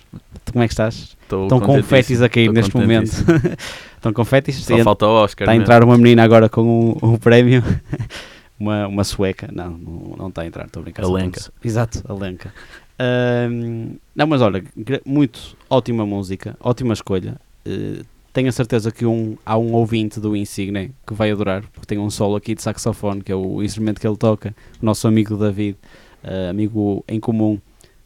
tu 0.47 0.53
como 0.55 0.65
é 0.65 0.67
que 0.67 0.73
estás? 0.73 1.15
Estou 1.43 1.59
Estão 1.59 1.61
confetes 1.61 2.23
a 2.23 2.29
cair 2.29 2.53
neste 2.53 2.77
momento. 2.77 3.11
Estão 3.97 4.13
confetes? 4.13 4.57
Só 4.65 4.79
falta 4.79 5.07
o 5.07 5.11
Oscar. 5.11 5.45
Está 5.47 5.53
a 5.53 5.55
mesmo. 5.55 5.63
entrar 5.65 5.85
uma 5.85 5.97
menina 5.99 6.23
agora 6.23 6.49
com 6.49 6.63
um, 6.63 6.97
um 7.15 7.17
prémio. 7.17 7.63
uma, 8.59 8.87
uma 8.87 9.05
sueca. 9.05 9.49
Não, 9.53 9.71
não, 10.17 10.29
está 10.29 10.43
a 10.43 10.47
entrar, 10.47 10.67
estou 10.67 10.81
a 10.81 10.85
brincar. 10.85 11.03
A 11.03 11.07
só 11.07 11.13
Lenca. 11.13 11.41
com- 11.41 11.69
Exato, 11.69 12.03
a 12.09 12.13
Lenca. 12.13 12.53
Ahm, 12.99 13.97
não, 14.15 14.27
mas 14.27 14.41
olha, 14.41 14.63
muito 15.05 15.57
ótima 15.69 16.07
música, 16.07 16.57
ótima 16.61 16.93
escolha. 16.93 17.37
Eh, 17.65 18.03
tenho 18.33 18.49
a 18.49 18.53
certeza 18.53 18.91
que 18.93 19.05
um, 19.07 19.37
há 19.45 19.57
um 19.57 19.73
ouvinte 19.75 20.21
do 20.21 20.37
Insigne 20.37 20.93
que 21.07 21.15
vai 21.15 21.31
adorar, 21.31 21.63
porque 21.73 21.87
tem 21.87 21.99
um 21.99 22.11
solo 22.11 22.37
aqui 22.37 22.55
de 22.55 22.63
saxofone, 22.63 23.23
que 23.23 23.33
é 23.33 23.35
o 23.35 23.63
instrumento 23.63 24.01
que 24.01 24.07
ele 24.07 24.17
toca, 24.17 24.55
o 24.83 24.85
nosso 24.87 25.07
amigo 25.09 25.37
David, 25.37 25.77
eh, 26.23 26.49
amigo 26.51 27.05
em 27.09 27.19
comum. 27.19 27.59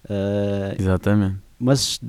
Eh, 0.09 0.77
Exatamente. 0.79 1.37
Mas 1.59 2.01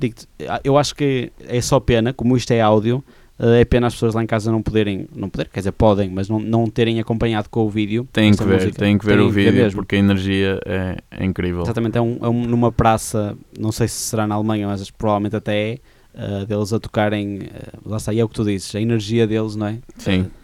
eu 0.64 0.78
acho 0.78 0.94
que 0.94 1.30
é 1.48 1.60
só 1.60 1.78
pena, 1.80 2.12
como 2.12 2.36
isto 2.36 2.50
é 2.52 2.60
áudio, 2.60 3.02
eh, 3.38 3.60
é 3.60 3.64
pena 3.64 3.86
as 3.88 3.94
pessoas 3.94 4.14
lá 4.14 4.22
em 4.22 4.26
casa 4.26 4.52
não 4.52 4.62
poderem, 4.62 5.08
não 5.14 5.28
poder, 5.28 5.48
quer 5.48 5.60
dizer, 5.60 5.72
podem, 5.72 6.08
mas 6.10 6.28
não, 6.28 6.38
não 6.38 6.66
terem 6.66 7.00
acompanhado 7.00 7.48
com 7.48 7.64
o 7.66 7.68
vídeo. 7.70 8.06
Tem 8.12 8.32
que 8.32 8.44
ver, 8.44 8.72
tem 8.74 8.96
que 8.98 9.04
ver 9.04 9.16
Têm 9.18 9.26
o 9.26 9.30
vídeo 9.30 9.52
mesmo. 9.52 9.80
porque 9.80 9.96
a 9.96 9.98
energia 9.98 10.60
é, 10.64 10.96
é 11.10 11.24
incrível. 11.24 11.62
Exatamente, 11.62 11.98
é, 11.98 12.00
um, 12.00 12.18
é 12.22 12.28
um- 12.28 12.44
numa 12.46 12.70
praça, 12.70 13.36
não 13.58 13.72
sei 13.72 13.88
se 13.88 13.94
será 13.94 14.26
na 14.26 14.34
Alemanha, 14.36 14.66
mas 14.68 14.90
provavelmente 14.90 15.36
até 15.36 15.72
é, 15.72 15.78
eh, 16.14 16.44
deles 16.46 16.72
a 16.72 16.78
tocarem, 16.80 17.40
eh, 17.52 17.68
lá 17.84 17.96
está, 17.96 18.12
e 18.12 18.20
é 18.20 18.24
o 18.24 18.28
que 18.28 18.34
tu 18.34 18.44
dizes, 18.44 18.74
a 18.74 18.80
energia 18.80 19.26
deles, 19.26 19.56
não 19.56 19.66
é? 19.66 19.78
Sim. 19.98 20.26
Eh, 20.26 20.40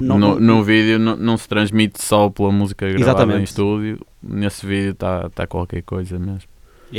não- 0.00 0.18
no, 0.18 0.40
no 0.40 0.62
vídeo 0.64 0.98
não, 0.98 1.16
não 1.16 1.36
se 1.36 1.48
transmite 1.48 2.02
só 2.04 2.28
pela 2.28 2.50
música 2.52 2.86
gravada 2.88 3.10
Exatamente. 3.10 3.40
em 3.40 3.44
estúdio. 3.44 4.00
Nesse 4.22 4.66
vídeo 4.66 4.90
está 4.90 5.28
tá 5.30 5.46
qualquer 5.46 5.82
coisa 5.82 6.18
mesmo. 6.18 6.42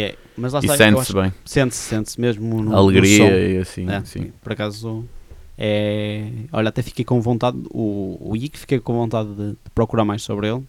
É, 0.01 0.15
mas 0.37 0.53
lá 0.53 0.59
E 0.59 0.65
está, 0.65 0.73
eu 0.73 0.77
sente-se 0.77 1.13
bem. 1.13 1.33
sente-se, 1.45 1.81
sente-se 1.81 2.21
mesmo 2.21 2.61
no, 2.61 2.69
no. 2.71 2.75
Alegria 2.75 3.49
e 3.49 3.57
assim. 3.57 3.87
É. 3.89 4.01
Por 4.41 4.53
acaso, 4.53 5.05
é, 5.57 6.27
olha, 6.51 6.69
até 6.69 6.81
fiquei 6.81 7.05
com 7.05 7.21
vontade, 7.21 7.57
o, 7.69 8.17
o 8.19 8.35
Ick 8.35 8.59
fiquei 8.59 8.79
com 8.79 8.93
vontade 8.93 9.29
de, 9.33 9.49
de 9.51 9.57
procurar 9.73 10.03
mais 10.05 10.21
sobre 10.21 10.47
ele, 10.49 10.63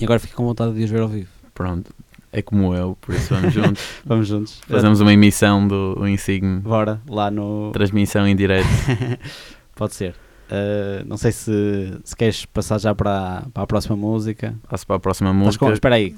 E 0.00 0.04
agora 0.04 0.20
fico 0.20 0.34
com 0.36 0.44
vontade 0.44 0.74
de 0.74 0.84
os 0.84 0.90
ver 0.90 1.00
ao 1.00 1.08
vivo. 1.08 1.28
Pronto, 1.52 1.92
é 2.32 2.42
como 2.42 2.74
eu, 2.74 2.96
por 3.00 3.14
isso 3.14 3.32
vamos 3.34 3.52
juntos. 3.52 3.82
Vamos 4.04 4.28
juntos. 4.28 4.60
Fazemos 4.68 5.00
uma 5.00 5.12
emissão 5.12 5.66
do, 5.66 5.94
do 5.94 6.08
Insigne, 6.08 6.60
Bora, 6.60 7.00
lá 7.08 7.30
no. 7.30 7.70
transmissão 7.72 8.26
em 8.26 8.34
direto. 8.36 8.66
Pode 9.74 9.94
ser. 9.94 10.14
Uh, 10.44 11.04
não 11.06 11.16
sei 11.16 11.32
se, 11.32 11.98
se 12.04 12.14
queres 12.14 12.44
passar 12.44 12.78
já 12.78 12.94
para, 12.94 13.44
para 13.52 13.62
a 13.62 13.66
próxima 13.66 13.96
música. 13.96 14.54
Passo 14.68 14.86
para 14.86 14.96
a 14.96 15.00
próxima 15.00 15.32
música. 15.32 15.64
com, 15.64 15.72
espera 15.72 15.94
aí, 15.94 16.14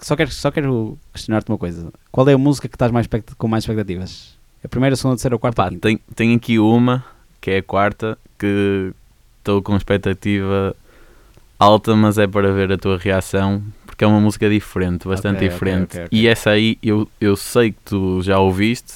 só 0.00 0.16
quero, 0.16 0.30
só 0.30 0.50
quero 0.50 0.98
questionar-te 1.12 1.50
uma 1.50 1.58
coisa. 1.58 1.92
Qual 2.10 2.28
é 2.28 2.32
a 2.32 2.38
música 2.38 2.68
que 2.68 2.74
estás 2.74 2.90
mais 2.92 3.08
com 3.36 3.48
mais 3.48 3.64
expectativas? 3.64 4.36
A 4.64 4.68
primeira, 4.68 4.94
a 4.94 4.96
segunda, 4.96 5.14
a 5.14 5.16
terceira 5.16 5.34
ou 5.34 5.38
a 5.38 5.40
quarta? 5.40 5.62
A 5.62 5.70
tem, 5.78 5.98
tem 6.14 6.34
aqui 6.34 6.58
uma, 6.58 7.04
que 7.40 7.50
é 7.50 7.58
a 7.58 7.62
quarta, 7.62 8.18
que 8.38 8.92
estou 9.38 9.62
com 9.62 9.76
expectativa 9.76 10.74
alta, 11.58 11.94
mas 11.96 12.18
é 12.18 12.26
para 12.26 12.52
ver 12.52 12.72
a 12.72 12.78
tua 12.78 12.96
reação, 12.98 13.62
porque 13.86 14.04
é 14.04 14.06
uma 14.06 14.20
música 14.20 14.48
diferente, 14.48 15.08
bastante 15.08 15.36
Ok, 15.36 15.46
ok, 15.48 15.54
diferente. 15.54 15.84
ok, 15.96 16.04
ok. 16.06 16.18
E 16.18 16.26
essa 16.28 16.50
aí 16.50 16.78
eu, 16.82 17.08
eu 17.20 17.36
sei 17.36 17.72
que 17.72 17.78
tu 17.84 18.22
já 18.22 18.38
ouviste, 18.38 18.94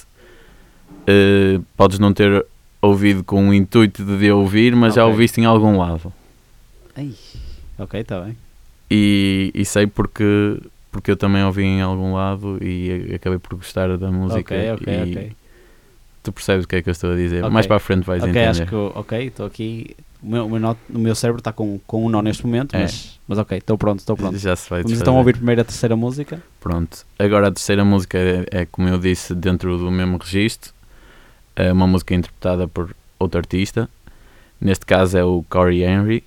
eh, 1.06 1.60
podes 1.76 1.98
não 1.98 2.12
ter 2.12 2.44
ouvido 2.80 3.24
com 3.24 3.48
o 3.48 3.54
intuito 3.54 4.04
de 4.04 4.30
ouvir, 4.30 4.74
mas 4.76 4.94
já 4.94 5.04
ouviste 5.06 5.40
em 5.40 5.44
algum 5.44 5.76
lado. 5.78 6.12
Ai, 6.96 7.12
ok, 7.78 8.00
está 8.00 8.20
bem. 8.20 8.36
E, 8.90 9.50
e 9.54 9.64
sei 9.64 9.86
porque, 9.86 10.60
porque 10.92 11.10
eu 11.10 11.16
também 11.16 11.42
ouvi 11.42 11.64
em 11.64 11.80
algum 11.80 12.14
lado 12.14 12.58
e 12.62 13.12
acabei 13.14 13.38
por 13.38 13.56
gostar 13.56 13.96
da 13.96 14.12
música. 14.12 14.54
Ok, 14.54 14.72
ok, 14.72 14.94
e 14.94 15.10
ok. 15.10 15.32
Tu 16.22 16.32
percebes 16.32 16.64
o 16.66 16.68
que 16.68 16.76
é 16.76 16.82
que 16.82 16.88
eu 16.88 16.92
estou 16.92 17.12
a 17.12 17.16
dizer. 17.16 17.42
Ok. 17.42 17.50
Mais 17.50 17.66
para 17.66 17.76
a 17.76 17.80
frente 17.80 18.04
vais 18.04 18.22
Ok, 18.22 18.30
entender. 18.30 18.48
acho 18.48 18.66
que. 18.66 18.74
Ok, 18.74 19.26
estou 19.26 19.46
aqui. 19.46 19.96
O 20.22 20.28
meu, 20.28 20.46
o 20.46 20.98
meu, 21.00 21.14
cérebro 21.16 21.40
está 21.40 21.52
com, 21.52 21.80
com 21.84 22.06
um 22.06 22.08
nó 22.08 22.22
neste 22.22 22.46
momento, 22.46 22.76
É. 22.76 22.82
mas, 22.82 23.18
mas 23.26 23.38
ok, 23.38 23.58
estou 23.58 23.76
pronto, 23.76 23.98
estou 23.98 24.16
pronto. 24.16 24.38
Já 24.38 24.54
se 24.54 24.70
vai 24.70 24.84
Vamos 24.84 25.00
então 25.00 25.16
ouvir 25.16 25.34
primeiro 25.34 25.62
a 25.62 25.64
terceira 25.64 25.96
música. 25.96 26.40
Pronto. 26.60 27.04
Agora 27.18 27.48
a 27.48 27.50
terceira 27.50 27.84
música 27.84 28.16
é, 28.18 28.46
é, 28.52 28.66
como 28.66 28.86
eu 28.88 29.00
disse, 29.00 29.34
dentro 29.34 29.76
do 29.76 29.90
mesmo 29.90 30.18
registro. 30.18 30.72
É 31.56 31.72
uma 31.72 31.88
música 31.88 32.14
interpretada 32.14 32.68
por 32.68 32.94
outro 33.18 33.38
artista. 33.38 33.90
Neste 34.60 34.86
caso 34.86 35.18
é 35.18 35.24
o 35.24 35.44
Corey 35.48 35.82
Henry. 35.82 36.22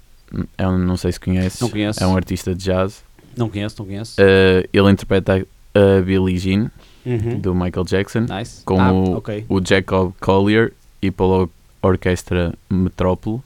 É 0.58 0.67
um, 0.67 0.78
não 0.78 0.97
sei 0.97 1.13
se 1.13 1.19
conheces. 1.19 1.62
Não 1.62 1.69
conheço. 1.69 2.04
É 2.04 2.08
um 2.08 2.17
artista 2.17 2.54
de 2.54 2.65
jazz. 2.65 3.01
Não 3.38 3.50
conheço, 3.50 3.76
não 3.80 3.86
conheço. 3.86 4.15
Eh, 4.19 4.67
ele 4.74 4.91
interpreta 4.91 5.45
a 5.74 6.02
Billie 6.02 6.38
Jean, 6.38 6.71
Uhum. 7.06 7.39
do 7.39 7.54
Michael 7.54 7.86
Jackson, 7.86 8.21
Nice. 8.21 8.63
com 8.65 8.82
ah, 8.82 8.91
o- 8.91 9.17
ok. 9.17 9.45
o 9.48 9.62
Jacob 9.63 10.13
Collier 10.19 10.74
e 11.02 11.12
pela 11.12 11.48
Orquestra 11.82 12.54
Metrópole. 12.69 13.41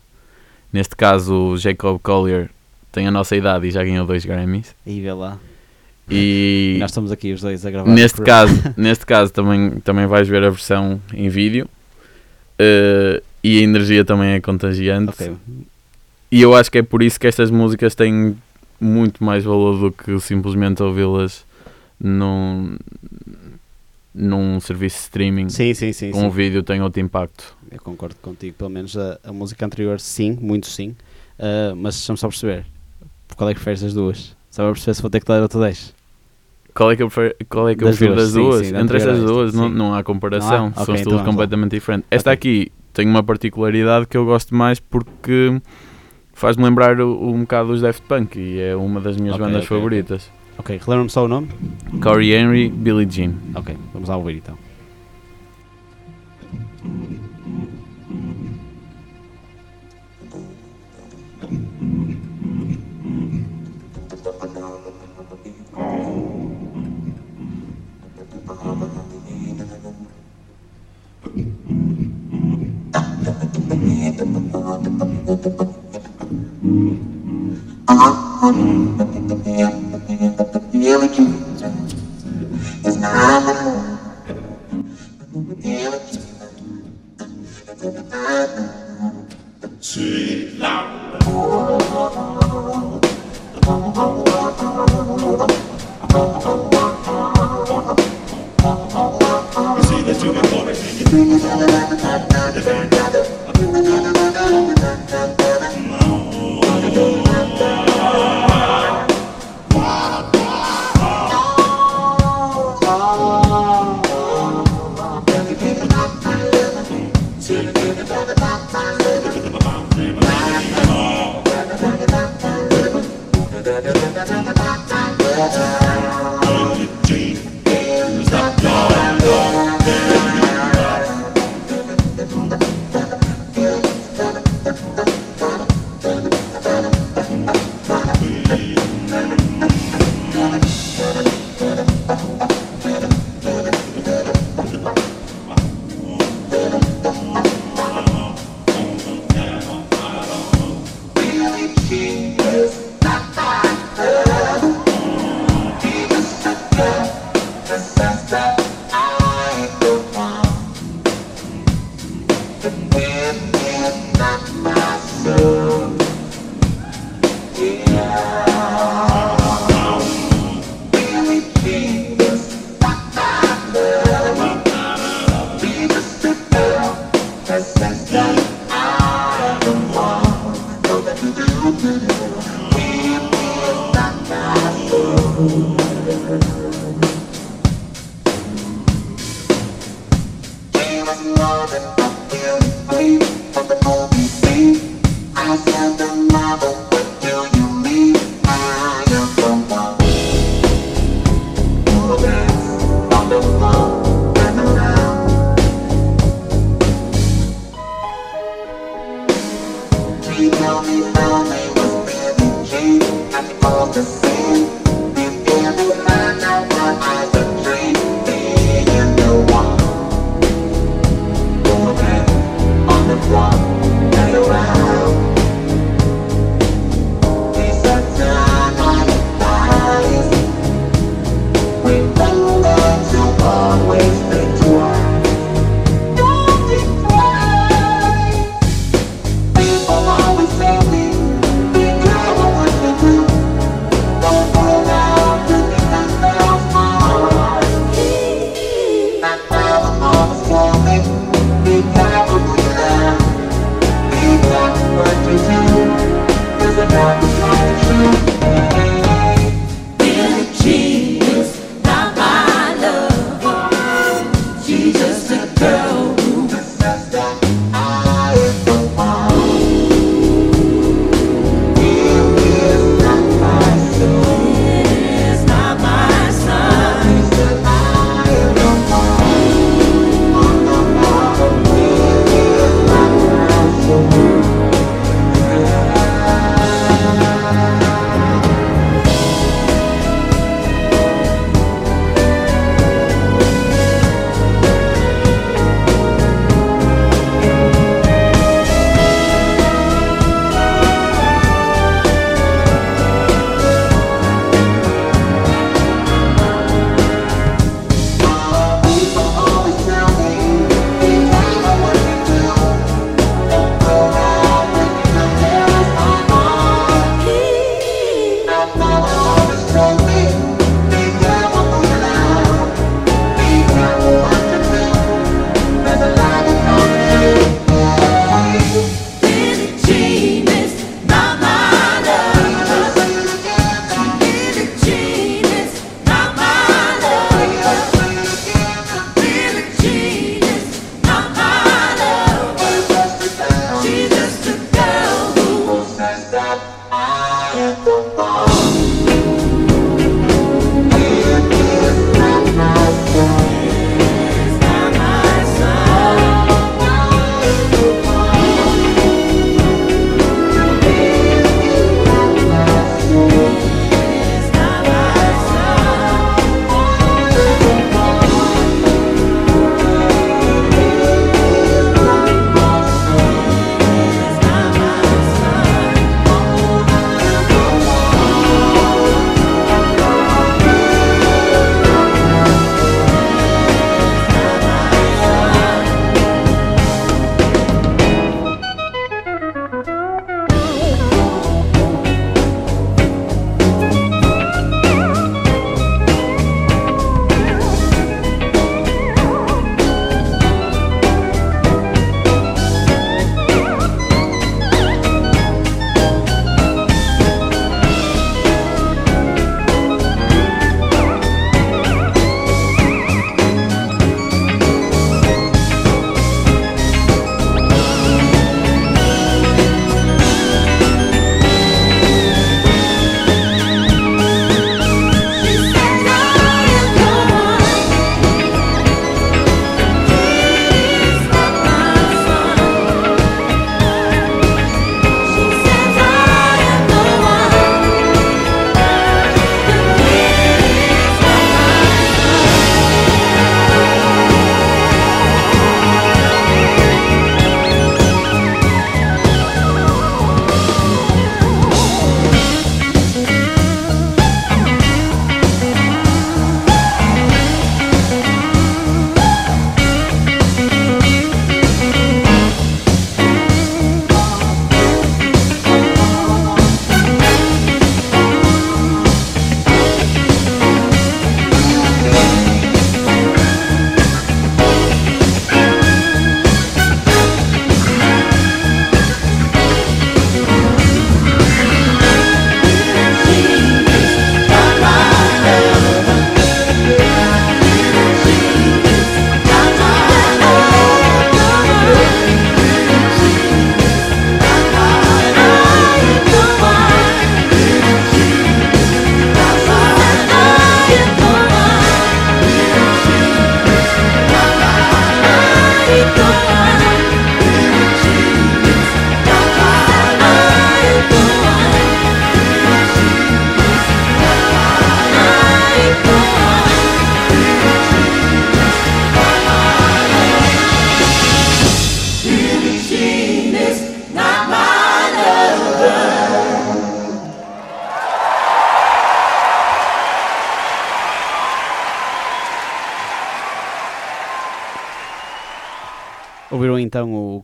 Neste 0.71 0.95
caso, 0.95 1.33
o 1.53 1.57
Jacob 1.57 1.99
Collier 2.01 2.49
tem 2.91 3.07
a 3.07 3.11
nossa 3.11 3.35
idade 3.35 3.67
e 3.67 3.71
já 3.71 3.83
ganhou 3.83 4.05
dois 4.05 4.23
Grammys. 4.23 4.73
Aí 4.87 5.01
vê 5.01 5.11
lá. 5.11 5.37
E 6.09 6.75
E 6.75 6.79
nós 6.79 6.91
estamos 6.91 7.11
aqui 7.11 7.33
os 7.33 7.41
dois 7.41 7.65
a 7.65 7.69
gravar. 7.71 7.89
neste 7.91 8.21
caso, 8.21 8.53
neste 8.77 9.05
caso 9.05 9.31
também, 9.33 9.79
também 9.81 10.05
vais 10.07 10.27
ver 10.27 10.43
a 10.43 10.49
versão 10.49 10.99
em 11.13 11.27
vídeo. 11.29 11.67
Eh, 12.57 13.21
e 13.43 13.59
a 13.59 13.61
energia 13.61 14.03
também 14.05 14.31
é 14.31 14.39
contagiante. 14.41 15.09
Ok. 15.09 15.33
E 16.31 16.41
eu 16.41 16.55
acho 16.55 16.71
que 16.71 16.77
é 16.77 16.81
por 16.83 17.01
isso 17.01 17.19
que 17.19 17.27
estas 17.27 17.49
músicas 17.51 17.95
têm 17.95 18.35
muito 18.79 19.23
mais 19.23 19.43
valor 19.43 19.77
do 19.79 19.91
que 19.91 20.19
simplesmente 20.19 20.81
ouvi-las 20.83 21.45
num, 21.99 22.77
num 24.13 24.59
serviço 24.59 24.97
de 24.97 25.03
streaming. 25.03 25.49
Sim, 25.49 25.73
sim, 25.73 25.93
sim. 25.93 26.11
Com 26.11 26.21
sim. 26.21 26.27
o 26.27 26.31
vídeo 26.31 26.63
tem 26.63 26.81
outro 26.81 27.01
impacto. 27.01 27.55
Eu 27.71 27.79
concordo 27.79 28.15
contigo. 28.21 28.55
Pelo 28.57 28.69
menos 28.69 28.97
a, 28.97 29.19
a 29.23 29.31
música 29.31 29.65
anterior, 29.65 29.99
sim, 29.99 30.37
muito 30.41 30.67
sim. 30.67 30.95
Ah, 31.37 31.73
mas 31.75 31.95
deixa-me 31.95 32.17
só 32.17 32.27
perceber. 32.27 32.65
Por 33.27 33.35
qual 33.37 33.49
é 33.49 33.53
que 33.53 33.59
preferes 33.59 33.83
as 33.83 33.93
duas? 33.93 34.35
Só 34.49 34.63
para 34.63 34.73
perceber 34.73 34.93
se 34.95 35.01
vou 35.01 35.11
ter 35.11 35.19
que 35.19 35.25
dar 35.27 35.41
outro 35.41 35.59
10. 35.59 35.93
Qual 36.73 36.91
é 36.91 36.95
que 36.95 37.03
eu 37.03 37.09
prefiro, 37.09 37.35
qual 37.49 37.67
é 37.69 37.75
que 37.75 37.83
eu 37.83 37.87
Das 37.87 37.97
prefiro 37.97 38.15
duas, 38.15 38.27
das 38.27 38.33
sim, 38.33 38.49
duas? 38.49 38.67
sim, 38.67 38.77
Entre 38.77 38.97
estas 38.97 39.19
duas 39.19 39.53
não, 39.53 39.69
não 39.69 39.93
há 39.93 40.03
comparação, 40.03 40.49
Não 40.65 40.67
há? 40.69 40.73
são 40.73 40.81
Ok, 40.83 40.83
então 40.83 40.95
estilos 40.95 41.19
lá. 41.19 41.25
completamente 41.25 41.71
diferentes. 41.71 42.07
Esta 42.09 42.31
Ok. 42.31 42.33
aqui 42.33 42.71
tem 42.93 43.07
uma 43.07 43.21
particularidade 43.23 44.05
que 44.07 44.15
eu 44.15 44.25
gosto 44.25 44.55
mais 44.55 44.79
porque 44.79 45.61
faz-me 46.39 46.63
lembrar 46.63 46.99
o- 47.01 47.29
um 47.33 47.41
bocado 47.41 47.71
os 47.71 47.81
Daft 47.81 48.01
Punk 48.03 48.37
e 48.39 48.59
é 48.61 48.75
uma 48.75 48.99
das 49.01 49.17
minhas 49.17 49.35
Ok, 49.35 49.45
bandas 49.45 49.63
ok, 49.65 49.67
ok. 49.67 49.77
favoritas. 49.77 50.31
Ok, 50.57 50.77
relembra-me 50.85 51.09
só 51.09 51.25
o 51.25 51.27
nome? 51.27 51.47
Corey 52.01 52.33
Henry, 52.33 52.69
Billie 52.69 53.07
Jean. 53.09 53.33
Ok, 53.55 53.75
vamos 53.93 54.09
lá 54.09 54.17
ouvir 54.17 54.37
então. 54.37 54.57
Mm-hmm. 78.49 79.08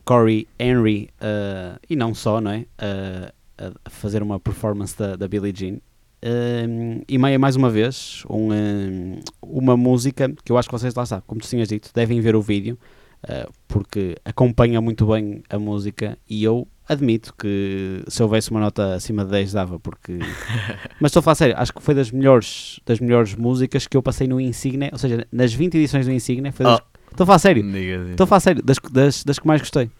Corey 0.06 0.46
Henry, 0.58 1.10
uh, 1.20 1.78
e 1.90 1.96
não 1.96 2.14
só, 2.14 2.40
não 2.40 2.52
é? 2.52 2.64
Uh, 2.80 3.32
a 3.84 3.90
fazer 3.90 4.22
uma 4.22 4.38
performance 4.38 4.96
da, 4.96 5.16
da 5.16 5.26
Billie 5.26 5.52
Jean. 5.54 5.78
Um, 6.22 7.02
e 7.06 7.18
meia 7.18 7.38
mais 7.38 7.56
uma 7.56 7.68
vez, 7.68 8.24
um, 8.28 8.52
um, 8.52 9.20
uma 9.42 9.76
música 9.76 10.32
que 10.44 10.50
eu 10.50 10.56
acho 10.56 10.68
que 10.68 10.72
vocês, 10.72 10.94
lá 10.94 11.02
está, 11.02 11.20
como 11.20 11.40
tu 11.40 11.48
tinhas 11.48 11.68
dito, 11.68 11.90
devem 11.92 12.20
ver 12.20 12.36
o 12.36 12.40
vídeo, 12.40 12.78
uh, 13.24 13.52
porque 13.66 14.16
acompanha 14.24 14.80
muito 14.80 15.06
bem 15.06 15.42
a 15.50 15.58
música 15.58 16.16
e 16.28 16.42
eu 16.42 16.66
admito 16.88 17.34
que 17.34 18.02
se 18.06 18.22
houvesse 18.22 18.50
uma 18.50 18.60
nota 18.60 18.94
acima 18.94 19.24
de 19.24 19.30
10 19.32 19.52
dava, 19.52 19.78
porque... 19.80 20.18
Mas 21.00 21.10
estou 21.10 21.20
a 21.20 21.22
falar 21.22 21.34
sério, 21.34 21.54
acho 21.58 21.72
que 21.72 21.82
foi 21.82 21.94
das 21.94 22.10
melhores, 22.12 22.80
das 22.86 23.00
melhores 23.00 23.34
músicas 23.34 23.86
que 23.86 23.96
eu 23.96 24.02
passei 24.02 24.28
no 24.28 24.40
Insignia, 24.40 24.90
ou 24.92 24.98
seja, 24.98 25.26
nas 25.32 25.52
20 25.52 25.74
edições 25.74 26.06
do 26.06 26.12
Insignia, 26.12 26.52
foi 26.52 26.64
das... 26.64 26.80
Estou 27.16 27.24
a 27.24 27.26
falar 27.26 27.38
sério, 27.38 27.64
estou 28.10 28.24
a 28.24 28.26
falar 28.26 28.40
sério, 28.40 28.62
das, 28.62 28.76
das, 28.92 29.24
das 29.24 29.38
que 29.38 29.46
mais 29.46 29.62
gostei. 29.62 29.90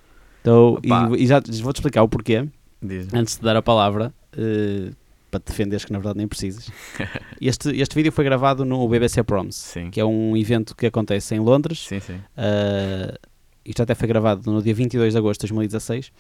Então, 0.42 0.79
e, 0.83 1.22
e 1.22 1.26
já 1.26 1.40
vou-te 1.62 1.76
explicar 1.76 2.02
o 2.02 2.09
porquê, 2.09 2.46
diz. 2.81 3.09
antes 3.12 3.37
de 3.37 3.42
dar 3.42 3.57
a 3.57 3.62
palavra, 3.62 4.12
eh, 4.37 4.92
para 5.31 5.40
te 5.40 5.46
defenderes 5.46 5.85
que 5.85 5.92
na 5.92 5.98
verdade 5.98 6.18
nem 6.18 6.29
precisas. 6.29 6.70
Este, 7.40 7.70
este 7.81 7.94
vídeo 7.94 8.12
foi 8.12 8.24
gravado 8.24 8.64
no 8.64 8.87
BBC 8.88 9.22
Proms, 9.22 9.57
Sim. 9.57 9.90
que 9.90 10.00
é 10.00 10.05
um 10.05 10.37
evento 10.37 10.74
que 10.74 10.87
acontece 10.87 11.35
em 11.35 11.38
Londres. 11.38 11.87
Sim, 11.87 12.00
sim. 12.00 12.14
Uh, 12.14 13.18
isto 13.64 13.83
até 13.83 13.94
foi 13.94 14.09
gravado 14.09 14.50
no 14.50 14.62
dia 14.62 14.74
22 14.74 15.12
de 15.12 15.18
agosto 15.18 15.40
de 15.40 15.52
2016. 15.52 16.12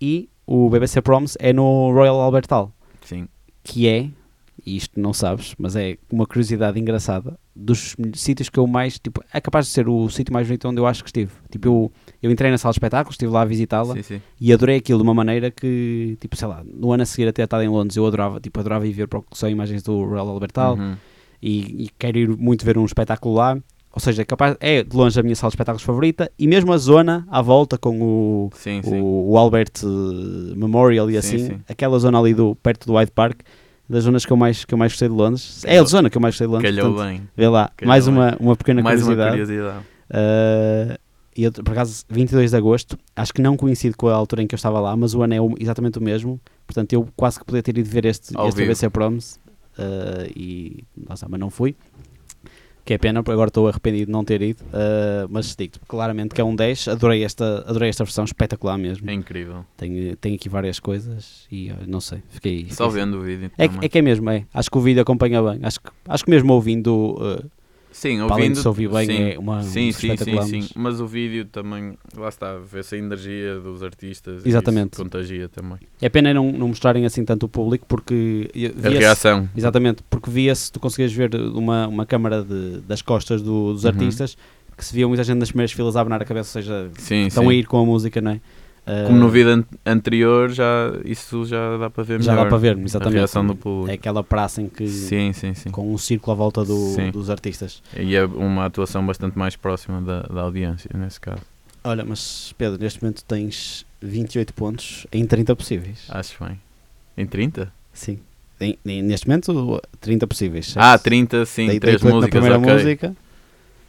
E 0.00 0.28
o 0.46 0.68
BBC 0.68 1.00
Proms 1.00 1.36
é 1.40 1.52
no 1.52 1.90
Royal 1.92 2.20
Albert 2.20 2.46
Hall, 2.50 2.72
Sim. 3.04 3.28
que 3.62 3.88
é, 3.88 4.08
e 4.64 4.76
isto 4.76 4.98
não 5.00 5.12
sabes, 5.12 5.54
mas 5.58 5.74
é 5.76 5.96
uma 6.10 6.26
curiosidade 6.26 6.78
engraçada, 6.78 7.38
dos 7.56 7.96
sítios 8.14 8.48
que 8.48 8.58
eu 8.58 8.66
mais, 8.66 8.98
tipo, 8.98 9.22
é 9.32 9.40
capaz 9.40 9.66
de 9.66 9.72
ser 9.72 9.88
o 9.88 10.08
sítio 10.08 10.32
mais 10.32 10.46
bonito 10.46 10.68
onde 10.68 10.80
eu 10.80 10.86
acho 10.86 11.02
que 11.02 11.08
estive. 11.08 11.30
Tipo, 11.50 11.68
eu, 11.68 11.92
eu 12.22 12.30
entrei 12.30 12.50
na 12.50 12.58
sala 12.58 12.72
de 12.72 12.76
espetáculos, 12.76 13.14
estive 13.14 13.30
lá 13.32 13.42
a 13.42 13.44
visitá-la 13.44 13.94
e 14.40 14.52
adorei 14.52 14.76
aquilo 14.76 14.98
de 14.98 15.02
uma 15.04 15.14
maneira 15.14 15.50
que, 15.50 16.16
tipo, 16.20 16.36
sei 16.36 16.48
lá, 16.48 16.62
no 16.64 16.92
ano 16.92 17.02
a 17.02 17.06
seguir 17.06 17.28
a 17.28 17.32
ter 17.32 17.42
estado 17.42 17.62
em 17.62 17.68
Londres, 17.68 17.96
eu 17.96 18.06
adorava, 18.06 18.40
tipo, 18.40 18.58
adorava 18.60 18.86
ir 18.86 18.92
ver 18.92 19.08
para 19.08 19.20
só 19.32 19.48
imagens 19.48 19.82
do 19.82 20.04
Royal 20.04 20.28
Albert 20.28 20.52
Hall 20.56 20.76
Uhum. 20.76 20.96
e, 21.42 21.84
e 21.84 21.90
quero 21.98 22.18
ir 22.18 22.28
muito 22.36 22.64
ver 22.64 22.76
um 22.78 22.84
espetáculo 22.84 23.34
lá. 23.34 23.56
Ou 23.96 24.00
seja, 24.00 24.22
é 24.22 24.24
capaz, 24.24 24.56
é 24.58 24.82
de 24.82 24.96
longe 24.96 25.20
a 25.20 25.22
minha 25.22 25.36
sala 25.36 25.50
de 25.50 25.54
espetáculos 25.54 25.84
favorita 25.84 26.28
e 26.36 26.48
mesmo 26.48 26.72
a 26.72 26.76
zona 26.78 27.24
à 27.30 27.40
volta 27.40 27.78
com 27.78 28.02
o, 28.02 28.50
Sim, 28.54 28.82
sim. 28.82 29.00
o, 29.00 29.30
o 29.30 29.38
Albert 29.38 29.70
eh, 29.84 30.56
Memorial 30.56 31.08
e 31.08 31.12
Sim, 31.12 31.18
assim, 31.36 31.46
sim. 31.46 31.60
aquela 31.68 31.96
zona 32.00 32.18
ali 32.18 32.34
do, 32.34 32.56
perto 32.56 32.86
do 32.88 32.94
Hyde 32.94 33.12
Park, 33.12 33.42
das 33.88 34.04
zonas 34.04 34.24
que 34.24 34.32
eu 34.32 34.36
mais, 34.36 34.64
que 34.64 34.72
eu 34.74 34.78
mais 34.78 34.92
gostei 34.92 35.08
de 35.08 35.14
Londres. 35.14 35.62
É 35.64 35.68
a 35.68 35.70
Calhou- 35.72 35.86
zona 35.86 36.10
que 36.10 36.16
eu 36.16 36.20
mais 36.20 36.32
gostei 36.34 36.46
de 36.46 36.52
Londres. 36.52 36.74
Calhou 36.74 36.94
portanto, 36.94 37.08
bem. 37.12 37.28
Vê 37.36 37.48
lá, 37.48 37.70
calhou 37.76 37.88
mais 37.88 38.06
bem. 38.06 38.14
uma, 38.14 38.36
uma 38.40 38.56
pequena 38.56 38.82
Mais 38.82 39.00
uma 39.02 39.14
curiosidade. 39.14 39.30
curiosidade. 39.46 39.84
Uh, 40.10 40.98
e 41.36 41.42
eu, 41.44 41.52
por 41.52 41.72
acaso, 41.72 42.04
22 42.08 42.50
de 42.52 42.56
agosto, 42.56 42.98
acho 43.16 43.32
que 43.34 43.42
não 43.42 43.56
coincide 43.56 43.94
com 43.96 44.08
a 44.08 44.14
altura 44.14 44.42
em 44.42 44.46
que 44.46 44.54
eu 44.54 44.56
estava 44.56 44.78
lá, 44.80 44.96
mas 44.96 45.14
o 45.14 45.22
ano 45.22 45.34
é 45.34 45.40
o- 45.40 45.54
exatamente 45.58 45.98
o 45.98 46.02
mesmo. 46.02 46.40
Portanto, 46.66 46.92
eu 46.92 47.08
quase 47.16 47.38
que 47.38 47.44
podia 47.44 47.62
ter 47.62 47.76
ido 47.76 47.88
ver 47.88 48.04
este, 48.04 48.36
Ao 48.36 48.48
este 48.48 48.56
vivo. 48.56 48.68
BBC 48.68 48.88
Proms 48.90 49.40
uh, 49.78 50.30
e 50.34 50.84
está, 51.12 51.26
mas 51.28 51.40
não 51.40 51.50
fui. 51.50 51.74
Que 52.84 52.92
é 52.94 52.98
pena, 52.98 53.22
porque 53.22 53.32
agora 53.32 53.48
estou 53.48 53.66
arrependido 53.66 54.06
de 54.06 54.12
não 54.12 54.24
ter 54.24 54.42
ido, 54.42 54.60
uh, 54.64 55.26
mas 55.30 55.54
digo 55.56 55.74
claramente 55.88 56.34
que 56.34 56.40
é 56.40 56.44
um 56.44 56.54
10, 56.54 56.88
adorei 56.88 57.24
esta, 57.24 57.64
adorei 57.66 57.88
esta 57.88 58.04
versão, 58.04 58.24
espetacular 58.24 58.76
mesmo. 58.76 59.08
É 59.08 59.12
incrível. 59.14 59.64
Tenho, 59.76 60.14
tenho 60.16 60.34
aqui 60.34 60.48
várias 60.48 60.78
coisas 60.78 61.46
e 61.50 61.70
uh, 61.70 61.76
não 61.86 62.00
sei, 62.00 62.18
fiquei... 62.28 62.66
Só 62.70 62.88
fiquei- 62.90 63.04
vendo 63.04 63.18
o 63.18 63.22
vídeo. 63.22 63.50
É, 63.56 63.68
que- 63.68 63.84
é 63.86 63.88
que 63.88 63.98
é 63.98 64.02
mesmo, 64.02 64.28
é. 64.30 64.44
Acho 64.52 64.70
que 64.70 64.76
o 64.78 64.80
vídeo 64.80 65.00
acompanha 65.00 65.42
bem. 65.42 65.60
Acho 65.62 65.80
que, 65.80 65.90
acho 66.06 66.24
que 66.24 66.30
mesmo 66.30 66.52
ouvindo, 66.52 67.16
uh, 67.18 67.50
Sim, 67.94 68.16
para 68.26 68.34
além 68.34 68.50
de 68.52 68.58
ouvindo. 68.58 68.60
se 68.62 68.68
ouvir 68.68 68.88
bem, 68.90 69.06
sim, 69.06 69.22
é 69.22 69.38
uma 69.38 69.62
sim, 69.62 69.88
um 69.88 69.92
sim, 69.92 70.16
sim, 70.16 70.42
sim. 70.62 70.68
mas- 70.74 71.00
o 71.00 71.06
vídeo 71.06 71.44
também, 71.44 71.96
lá 72.16 72.28
está, 72.28 72.56
vê-se 72.58 72.96
a 72.96 72.98
energia 72.98 73.60
dos 73.60 73.84
artistas. 73.84 74.44
Exatamente. 74.44 74.96
contagia 74.96 75.48
também. 75.48 75.78
É 76.02 76.08
pena 76.08 76.34
não, 76.34 76.50
não 76.50 76.66
mostrarem 76.68 77.06
assim 77.06 77.24
tanto 77.24 77.46
o 77.46 77.48
público 77.48 77.86
porque 77.88 78.50
A 78.84 78.88
reação. 78.88 79.48
Exatamente, 79.56 80.02
porque 80.10 80.28
via-se, 80.28 80.72
tu 80.72 80.80
conseguias 80.80 81.12
ver 81.12 81.34
uma, 81.36 81.86
uma 81.86 82.04
câmara 82.04 82.42
de, 82.42 82.80
das 82.80 83.00
costas 83.00 83.40
do- 83.40 83.72
dos 83.72 83.84
Uhum. 83.84 83.90
artistas 83.90 84.36
que 84.76 84.84
se 84.84 84.92
via 84.92 85.06
muita 85.06 85.22
gente 85.22 85.38
nas 85.38 85.50
primeiras 85.50 85.70
filas 85.70 85.94
a 85.94 86.00
abanar 86.00 86.20
a 86.20 86.24
cabeça, 86.24 86.58
ou 86.58 86.62
seja, 86.64 86.90
Sim, 86.98 87.26
estão 87.28 87.44
sim. 87.44 87.50
a 87.50 87.54
ir 87.54 87.64
com 87.64 87.78
a 87.80 87.84
música, 87.86 88.20
não 88.20 88.32
é? 88.32 88.40
Uh, 88.86 89.06
Como 89.06 89.18
no 89.18 89.30
vídeo 89.30 89.50
an- 89.50 89.64
anterior, 89.86 90.50
já, 90.50 90.92
isso 91.06 91.46
já 91.46 91.78
dá 91.78 91.88
para 91.88 92.02
ver 92.04 92.20
já 92.20 92.32
melhor. 92.32 92.44
dá 92.44 92.48
para 92.50 92.58
ver, 92.58 92.76
A 92.76 92.80
exatamente. 92.80 93.16
reação 93.16 93.46
do 93.46 93.56
público. 93.56 93.90
É 93.90 93.94
aquela 93.94 94.22
praça 94.22 94.60
em 94.60 94.68
que 94.68 94.86
Sim, 94.86 95.32
sim, 95.32 95.54
sim. 95.54 95.70
com 95.70 95.90
um 95.90 95.96
círculo 95.96 96.32
à 96.32 96.34
volta 96.36 96.62
do- 96.64 96.94
dos 97.10 97.30
artistas. 97.30 97.82
E 97.96 98.14
é 98.14 98.24
uma 98.26 98.66
atuação 98.66 99.04
bastante 99.06 99.38
mais 99.38 99.56
próxima 99.56 100.02
da, 100.02 100.20
da 100.22 100.42
audiência, 100.42 100.90
nesse 100.94 101.18
caso. 101.18 101.40
Olha, 101.82 102.04
mas 102.04 102.54
Pedro, 102.58 102.78
neste 102.78 103.02
momento 103.02 103.24
tens 103.24 103.86
28 104.02 104.52
pontos 104.52 105.06
em 105.10 105.24
30 105.24 105.56
possíveis. 105.56 106.04
Acho 106.10 106.44
bem. 106.44 106.60
Em 107.16 107.26
30? 107.26 107.72
Sim. 107.92 108.18
Em- 108.60 108.78
em- 108.84 109.02
neste 109.02 109.26
momento, 109.26 109.80
30 109.98 110.26
possíveis. 110.26 110.74
Ah, 110.76 110.98
30, 110.98 111.46
sim, 111.46 111.68
Dei- 111.68 111.80
3 111.80 112.00
dei 112.02 112.06
oito 112.06 112.14
músicas, 112.16 112.40
primeira 112.40 112.58
ok. 112.58 112.72
música. 112.74 113.16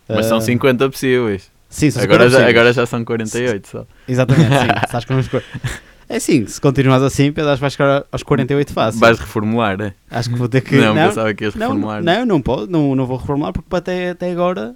Mas 0.07 0.25
são 0.27 0.37
Ah, 0.37 0.41
50 0.41 0.89
possíveis. 0.89 1.51
Sim, 1.75 1.91
são 1.91 2.01
Agora 2.03 2.23
50 2.29 2.41
já, 2.43 2.49
agora 2.49 2.73
já 2.73 2.85
são 2.85 3.03
48 3.03 3.67
só. 3.67 3.85
Exatamente, 4.07 4.49
sim. 4.59 4.67
Sabes 4.89 5.05
como 5.05 5.19
as 5.19 5.27
co- 5.27 5.41
É 6.07 6.19
sim, 6.19 6.45
se 6.47 6.61
continuares 6.61 7.03
assim, 7.03 7.31
Pedro, 7.33 7.49
acho 7.51 7.57
que 7.57 7.61
vais 7.61 7.73
chegar 7.73 8.05
aos 8.11 8.23
48 8.23 8.71
fácil. 8.71 8.99
Vais 9.01 9.19
reformular, 9.19 9.81
é? 9.81 9.93
Acho 10.09 10.29
que 10.29 10.35
vou 10.37 10.47
ter 10.47 10.61
que. 10.61 10.75
não, 10.77 10.95
não, 10.95 11.07
pensava 11.09 11.33
que 11.33 11.43
ias 11.43 11.53
não, 11.55 11.67
reformular. 11.67 12.01
não, 12.03 12.25
não, 12.25 12.41
pode, 12.41 12.71
não, 12.71 12.95
não 12.95 13.05
vou 13.05 13.17
reformular 13.17 13.51
porque 13.51 13.75
até, 13.75 14.11
até 14.11 14.31
agora, 14.31 14.75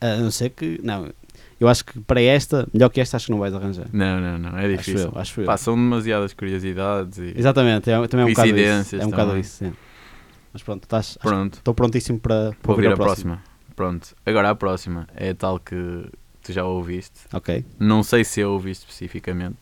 a 0.00 0.16
não 0.18 0.30
ser 0.30 0.50
que. 0.50 0.80
Não, 0.84 1.08
eu 1.58 1.66
acho 1.68 1.84
que 1.84 1.98
para 2.00 2.22
esta, 2.22 2.66
melhor 2.72 2.88
que 2.90 3.00
esta, 3.00 3.16
acho 3.16 3.26
que 3.26 3.32
não 3.32 3.38
vais 3.40 3.52
arranjar. 3.52 3.86
Não, 3.92 4.20
não, 4.20 4.38
não, 4.38 4.56
é 4.58 4.66
Acho 4.66 4.76
difícil. 4.76 5.10
eu, 5.12 5.18
acho 5.18 5.40
eu. 5.40 5.46
Pá, 5.46 5.56
são 5.56 5.74
demasiadas 5.74 6.32
curiosidades 6.32 7.18
e 7.18 7.34
Exatamente, 7.36 7.90
é, 7.90 8.06
também 8.06 8.24
é 8.26 8.28
um 8.28 8.32
bocado 8.32 8.56
isso. 8.56 8.96
É 8.96 9.04
um 9.06 9.10
bocado 9.10 9.36
isso, 9.36 9.56
sim. 9.64 9.72
Mas 10.52 10.62
pronto, 10.62 10.84
estás, 10.84 11.18
acho 11.18 11.18
pronto, 11.20 11.54
estou 11.58 11.74
prontíssimo 11.74 12.18
para, 12.20 12.52
para 12.52 12.56
vou 12.62 12.76
ouvir 12.76 12.92
a 12.92 12.96
próxima. 12.96 13.36
próxima. 13.36 13.50
Pronto, 13.76 14.08
agora 14.26 14.50
a 14.50 14.54
próxima 14.54 15.06
é 15.16 15.32
tal 15.32 15.58
que 15.58 16.04
tu 16.42 16.52
já 16.52 16.64
ouviste. 16.64 17.20
Ok, 17.32 17.64
Não 17.78 18.02
sei 18.02 18.24
se 18.24 18.40
eu 18.40 18.52
ouvi 18.52 18.70
especificamente, 18.70 19.56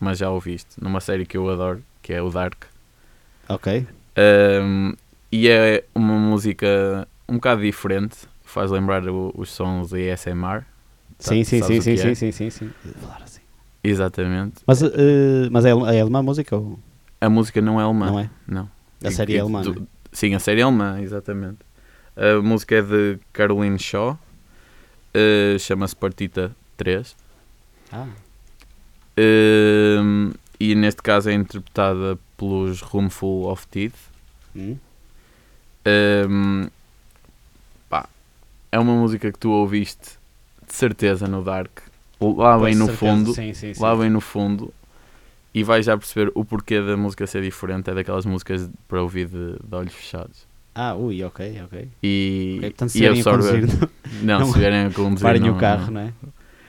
mas 0.00 0.18
já 0.18 0.30
ouviste 0.30 0.76
numa 0.80 1.00
série 1.00 1.26
que 1.26 1.36
eu 1.36 1.48
adoro, 1.50 1.82
que 2.02 2.12
é 2.12 2.22
o 2.22 2.30
Dark. 2.30 2.64
ok. 3.48 3.86
Um, 4.16 4.94
e 5.30 5.48
é 5.48 5.84
uma 5.94 6.14
música 6.18 7.06
um 7.28 7.34
bocado 7.34 7.60
diferente, 7.62 8.16
faz 8.42 8.70
lembrar 8.70 9.06
o- 9.08 9.32
os 9.36 9.50
sons 9.50 9.90
de 9.90 10.10
ASMR. 10.10 10.64
Sim, 11.18 11.44
sim, 11.44 11.62
sim, 11.62 11.80
sim, 11.80 11.96
sim, 11.96 12.08
é? 12.08 12.14
sim, 12.14 12.32
sim, 12.32 12.50
sim. 12.50 12.70
Falar 13.00 13.20
assim. 13.22 13.40
Exatamente. 13.84 14.56
Mas, 14.66 14.82
eh, 14.82 15.48
mas 15.50 15.64
é, 15.64 15.70
é 15.70 16.00
alemã 16.00 16.18
a 16.20 16.22
música 16.22 16.56
ou 16.56 16.78
A 17.20 17.28
música 17.28 17.60
não 17.60 17.80
é 17.80 17.84
alemã. 17.84 18.06
não 18.06 18.18
é? 18.20 18.30
Não. 18.46 18.70
A 19.04 19.10
série 19.10 19.36
é 19.36 19.40
alemã, 19.40 19.62
tu- 19.62 19.74
não 19.74 19.82
é? 19.82 19.86
Sim, 20.12 20.34
a 20.34 20.38
série 20.38 20.60
é 20.60 20.64
alemã, 20.64 21.00
exatamente. 21.00 21.58
A 22.16 22.40
música 22.42 22.76
é 22.76 22.82
de 22.82 23.18
Caroline 23.32 23.78
Shaw, 23.78 24.18
eh, 25.14 25.56
chama-se 25.58 25.96
Partita 25.96 26.54
3. 26.76 27.16
Ah, 27.92 28.06
Ehm, 29.16 30.32
e 30.60 30.74
neste 30.74 31.02
caso 31.02 31.28
é 31.30 31.34
interpretada 31.34 32.18
pelos 32.36 32.80
Roomful 32.80 33.46
of 33.50 33.66
Teeth. 33.68 33.94
hum, 34.54 34.78
Ehm, 35.84 36.68
pá, 37.88 38.08
é 38.70 38.78
uma 38.78 38.92
música 38.94 39.32
que 39.32 39.38
tu 39.38 39.50
ouviste 39.50 40.18
de 40.66 40.74
certeza 40.74 41.26
no 41.26 41.42
Dark, 41.42 41.80
lá 42.20 42.58
bem 42.58 42.74
no 42.74 42.86
certeza, 42.86 43.16
fundo, 43.16 43.34
Sim, 43.34 43.54
sim, 43.54 43.74
sim. 43.74 43.82
lá 43.82 43.96
bem 43.96 44.10
no 44.10 44.20
fundo, 44.20 44.72
e 45.54 45.64
vais 45.64 45.86
já 45.86 45.96
perceber 45.96 46.30
o 46.34 46.44
porquê 46.44 46.80
da 46.80 46.96
música 46.96 47.26
ser 47.26 47.42
diferente. 47.42 47.90
É 47.90 47.94
daquelas 47.94 48.26
músicas 48.26 48.68
para 48.86 49.02
ouvir 49.02 49.26
de, 49.28 49.56
de 49.64 49.74
olhos 49.74 49.94
fechados. 49.94 50.46
Ah, 50.74 50.94
ui, 50.94 51.24
ok, 51.24 51.60
ok. 51.64 51.88
E, 52.02 52.56
Ok, 52.58 52.70
portanto, 52.70 52.96
e 52.96 53.06
absorver. 53.08 53.64
Não, 54.22 54.40
não- 54.40 54.52
se 54.52 54.58
vierem 54.58 54.86
a 54.86 54.90
conduzir. 54.90 55.22
parem 55.26 55.40
não- 55.40 55.56
o 55.56 55.58
carro, 55.58 55.86
não. 55.86 55.92
não 55.92 56.00
é? 56.02 56.12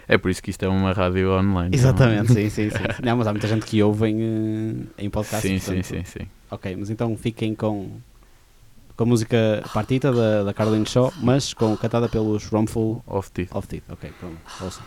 É 0.08 0.18
por 0.18 0.32
isso 0.32 0.42
que 0.42 0.50
isto 0.50 0.64
é 0.64 0.68
uma 0.68 0.92
rádio 0.92 1.32
online. 1.32 1.76
Exatamente, 1.76 2.30
não- 2.30 2.36
sim, 2.36 2.50
sim, 2.50 2.70
sim. 2.72 2.78
Não, 3.04 3.16
mas 3.18 3.28
há 3.28 3.32
muita 3.32 3.48
gente 3.48 3.66
que 3.66 3.82
ouve 3.84 4.08
em, 4.08 4.22
eh, 4.98 5.04
em 5.06 5.10
podcast. 5.10 5.48
Sim, 5.48 5.60
sim, 5.60 5.66
portanto- 5.76 5.86
sim, 5.86 6.04
sim. 6.20 6.28
Ok, 6.50 6.76
mas 6.78 6.90
então 6.90 7.16
fiquem 7.16 7.54
com, 7.54 7.92
com 8.96 9.04
a 9.04 9.06
música 9.06 9.64
Partita 9.72 10.12
da, 10.12 10.44
da 10.46 10.54
Caroline 10.54 10.86
Shaw, 10.88 11.14
mas 11.22 11.54
com, 11.54 11.78
cantada 11.78 12.10
pelos 12.10 12.48
Rumful 12.48 13.04
Off 13.06 13.32
teeth. 13.32 13.50
of 13.54 13.68
Teeth. 13.68 13.84
Ok, 13.88 14.12
pronto, 14.20 14.38
ouçam. 14.62 14.84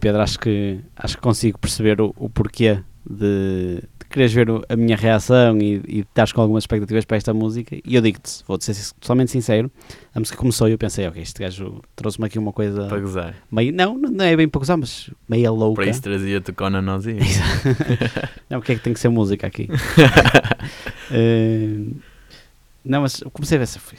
Pedro, 0.00 0.20
acho 0.22 0.38
que, 0.38 0.80
acho 0.96 1.16
que 1.16 1.22
consigo 1.22 1.58
perceber 1.58 2.00
o, 2.00 2.12
o 2.16 2.28
porquê 2.28 2.80
de, 3.08 3.76
de 3.98 4.06
quereres 4.10 4.32
ver 4.32 4.48
a 4.68 4.76
minha 4.76 4.96
reação 4.96 5.56
e, 5.58 5.80
e 5.88 6.00
estás 6.00 6.32
com 6.32 6.40
algumas 6.40 6.62
expectativas 6.64 7.04
para 7.04 7.16
esta 7.16 7.32
música 7.32 7.76
e 7.84 7.94
eu 7.94 8.02
digo-te, 8.02 8.42
vou-te 8.46 8.64
ser 8.64 8.94
totalmente 9.00 9.30
sincero, 9.30 9.70
a 10.14 10.18
música 10.18 10.36
começou 10.36 10.68
e 10.68 10.72
eu 10.72 10.78
pensei, 10.78 11.06
ok, 11.06 11.22
este 11.22 11.40
gajo 11.40 11.80
trouxe-me 11.94 12.26
aqui 12.26 12.38
uma 12.38 12.52
coisa 12.52 12.86
Para 12.88 13.00
gozar. 13.00 13.34
meio, 13.50 13.72
não, 13.72 13.96
não 13.96 14.24
é 14.24 14.36
bem 14.36 14.48
para 14.48 14.58
gozar, 14.58 14.76
mas 14.76 15.10
meia 15.28 15.50
louca. 15.50 15.82
Para 15.82 15.90
isso 15.90 16.02
trazia-te 16.02 16.52
Conan 16.52 16.94
Ozzy. 16.96 17.16
não, 18.50 18.58
porque 18.58 18.72
é 18.72 18.74
que 18.76 18.82
tem 18.82 18.92
que 18.92 19.00
ser 19.00 19.08
música 19.08 19.46
aqui? 19.46 19.68
Eh, 21.12 21.86
não, 22.84 23.02
mas 23.02 23.20
comecei 23.32 23.56
a 23.56 23.58
ver 23.58 23.66
se 23.66 23.78
foi- 23.80 23.98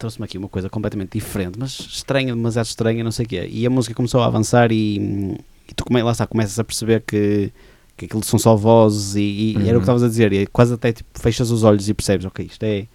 trouxe-me 0.00 0.24
aqui 0.24 0.36
uma 0.38 0.48
coisa 0.48 0.68
completamente 0.68 1.12
diferente, 1.12 1.56
mas 1.58 1.78
estranha, 1.78 2.34
demasiado 2.34 2.66
estranha, 2.66 3.04
não 3.04 3.12
sei 3.12 3.26
o 3.26 3.28
quê. 3.28 3.48
E 3.52 3.64
a 3.66 3.70
música 3.70 3.94
começou 3.94 4.20
a 4.22 4.26
avançar 4.26 4.72
e, 4.72 4.96
e 5.68 5.74
tu 5.76 5.84
come, 5.84 6.02
lá 6.02 6.10
está, 6.12 6.26
começas 6.26 6.58
a 6.58 6.64
perceber 6.64 7.02
que, 7.06 7.52
que 7.96 8.06
aquilo 8.06 8.24
são 8.24 8.38
só 8.38 8.56
vozes 8.56 9.14
e, 9.14 9.20
e 9.20 9.68
era 9.68 9.72
o 9.72 9.74
Uhum. 9.74 9.74
que 9.74 9.82
estavas 9.82 10.02
a 10.02 10.08
dizer, 10.08 10.32
e 10.32 10.46
quase 10.46 10.74
até 10.74 10.92
tipo, 10.92 11.08
fechas 11.20 11.50
os 11.50 11.62
olhos 11.62 11.88
e 11.88 11.94
percebes, 11.94 12.26
ok, 12.26 12.46
isto 12.46 12.62
é 12.64 12.86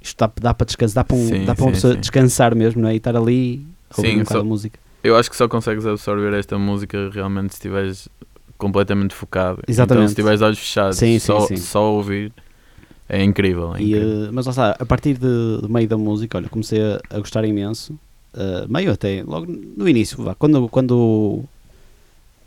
isto 0.00 0.16
dá, 0.18 0.32
dá 0.40 0.52
para 0.54 0.64
descansar, 0.64 0.94
dá 0.96 1.04
para, 1.04 1.16
um, 1.16 1.28
Sim, 1.28 1.44
dá 1.44 1.54
para 1.54 1.64
uma 1.64 1.70
sim, 1.70 1.74
pessoa 1.74 1.94
sim. 1.94 2.00
descansar 2.00 2.56
mesmo, 2.56 2.82
não 2.82 2.88
é? 2.88 2.94
E 2.94 2.96
estar 2.96 3.14
ali 3.16 3.64
ouvir 3.96 4.20
um 4.20 4.24
só- 4.24 4.42
música. 4.42 4.80
Eu 5.04 5.16
acho 5.16 5.30
que 5.30 5.36
só 5.36 5.46
consegues 5.48 5.86
absorver 5.86 6.32
esta 6.36 6.58
música 6.58 7.08
realmente 7.12 7.50
se 7.50 7.56
estiveres 7.58 8.08
completamente 8.58 9.14
focado. 9.14 9.60
Exatamente. 9.68 10.02
Então, 10.04 10.08
se 10.08 10.14
tiveres 10.14 10.40
olhos 10.40 10.58
fechados, 10.58 10.98
só, 11.22 11.46
só 11.56 11.92
ouvir 11.92 12.32
é 13.08 13.22
incrível. 13.22 13.74
É 13.76 13.80
E, 13.82 13.84
incrível. 13.94 14.26
eh, 14.26 14.30
mas 14.32 14.46
lá 14.46 14.50
está, 14.50 14.70
a 14.78 14.86
partir 14.86 15.14
de, 15.14 15.58
do 15.60 15.68
meio 15.68 15.86
da 15.88 15.96
música, 15.98 16.38
olha, 16.38 16.48
comecei 16.48 16.80
a, 16.82 17.00
a 17.10 17.18
gostar 17.18 17.44
imenso. 17.44 17.98
eh, 18.34 18.64
meio 18.68 18.90
até, 18.92 19.22
logo 19.22 19.46
no 19.76 19.88
início, 19.88 20.22
vá, 20.22 20.34
quando, 20.34 20.68
quando 20.68 21.44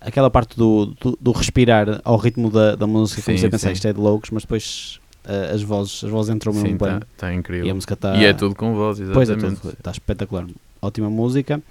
aquela 0.01 0.29
parte 0.29 0.57
do, 0.57 0.87
do, 0.99 1.17
do 1.19 1.31
respirar 1.31 2.01
ao 2.03 2.17
ritmo 2.17 2.49
da, 2.49 2.75
da 2.75 2.87
música, 2.87 3.21
Sim, 3.21 3.25
comecei 3.27 3.47
a 3.47 3.51
pensar 3.51 3.67
sim. 3.69 3.73
isto 3.73 3.87
é 3.87 3.93
de 3.93 3.99
loucos, 3.99 4.29
mas 4.31 4.43
depois 4.43 4.99
eh, 5.25 5.51
as 5.53 5.61
vozes, 5.61 6.03
as 6.03 6.09
vozes 6.09 6.33
entram 6.35 6.53
Sim, 6.53 6.63
mesmo 6.63 6.77
tá, 6.79 6.85
bem. 6.91 6.99
tá 7.17 7.27
E 7.29 7.31
a 7.31 7.35
incrível. 7.35 7.75
música 7.75 7.93
está. 7.93 8.15
E 8.15 8.25
é 8.25 8.33
tudo 8.33 8.55
com 8.55 8.73
voz, 8.73 8.99
Pois 9.13 9.29
é, 9.29 9.33
exatamente. 9.33 9.61
tudo, 9.61 9.73
está 9.77 9.91
espetacular. 9.91 10.45
Ótima 10.85 11.09
música. 11.09 11.61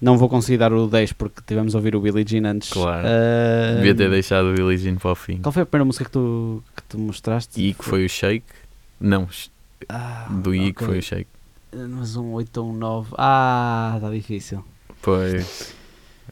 Não 0.00 0.16
vou 0.18 0.28
conseguir 0.28 0.58
dar 0.58 0.72
o 0.72 0.86
10 0.88 1.12
porque 1.12 1.40
tivemos 1.46 1.74
a 1.74 1.78
ouvir 1.78 1.94
o 1.94 2.00
Billie 2.00 2.24
Jean 2.26 2.48
antes. 2.50 2.70
Claro. 2.72 3.06
Eh, 3.06 3.74
Devia 3.76 3.94
ter 3.94 4.10
deixado 4.10 4.46
o 4.50 4.54
Billie 4.54 4.76
Jean 4.78 4.96
para 4.96 5.12
o 5.12 5.14
fim. 5.14 5.38
Qual 5.38 5.52
foi 5.52 5.62
a 5.62 5.66
primeira 5.66 5.84
música 5.84 6.04
que 6.04 6.10
tu, 6.10 6.62
que 6.76 6.82
tu 6.84 6.98
mostraste? 6.98 7.60
E 7.60 7.74
que 7.74 7.84
foi 7.84 8.04
o 8.04 8.08
Shake? 8.08 8.44
Não, 9.00 9.28
Ah, 9.88 10.28
do 10.30 10.54
I 10.54 10.72
que 10.72 10.82
ok. 10.82 10.86
foi 10.86 10.98
o 10.98 11.02
Shake. 11.02 11.28
Mas 11.74 12.16
um 12.16 12.32
8 12.32 12.56
ou 12.58 12.70
um 12.70 12.74
9. 12.74 13.14
Ah, 13.16 13.92
está 13.96 14.10
difícil. 14.10 14.64
Pois. 15.00 15.74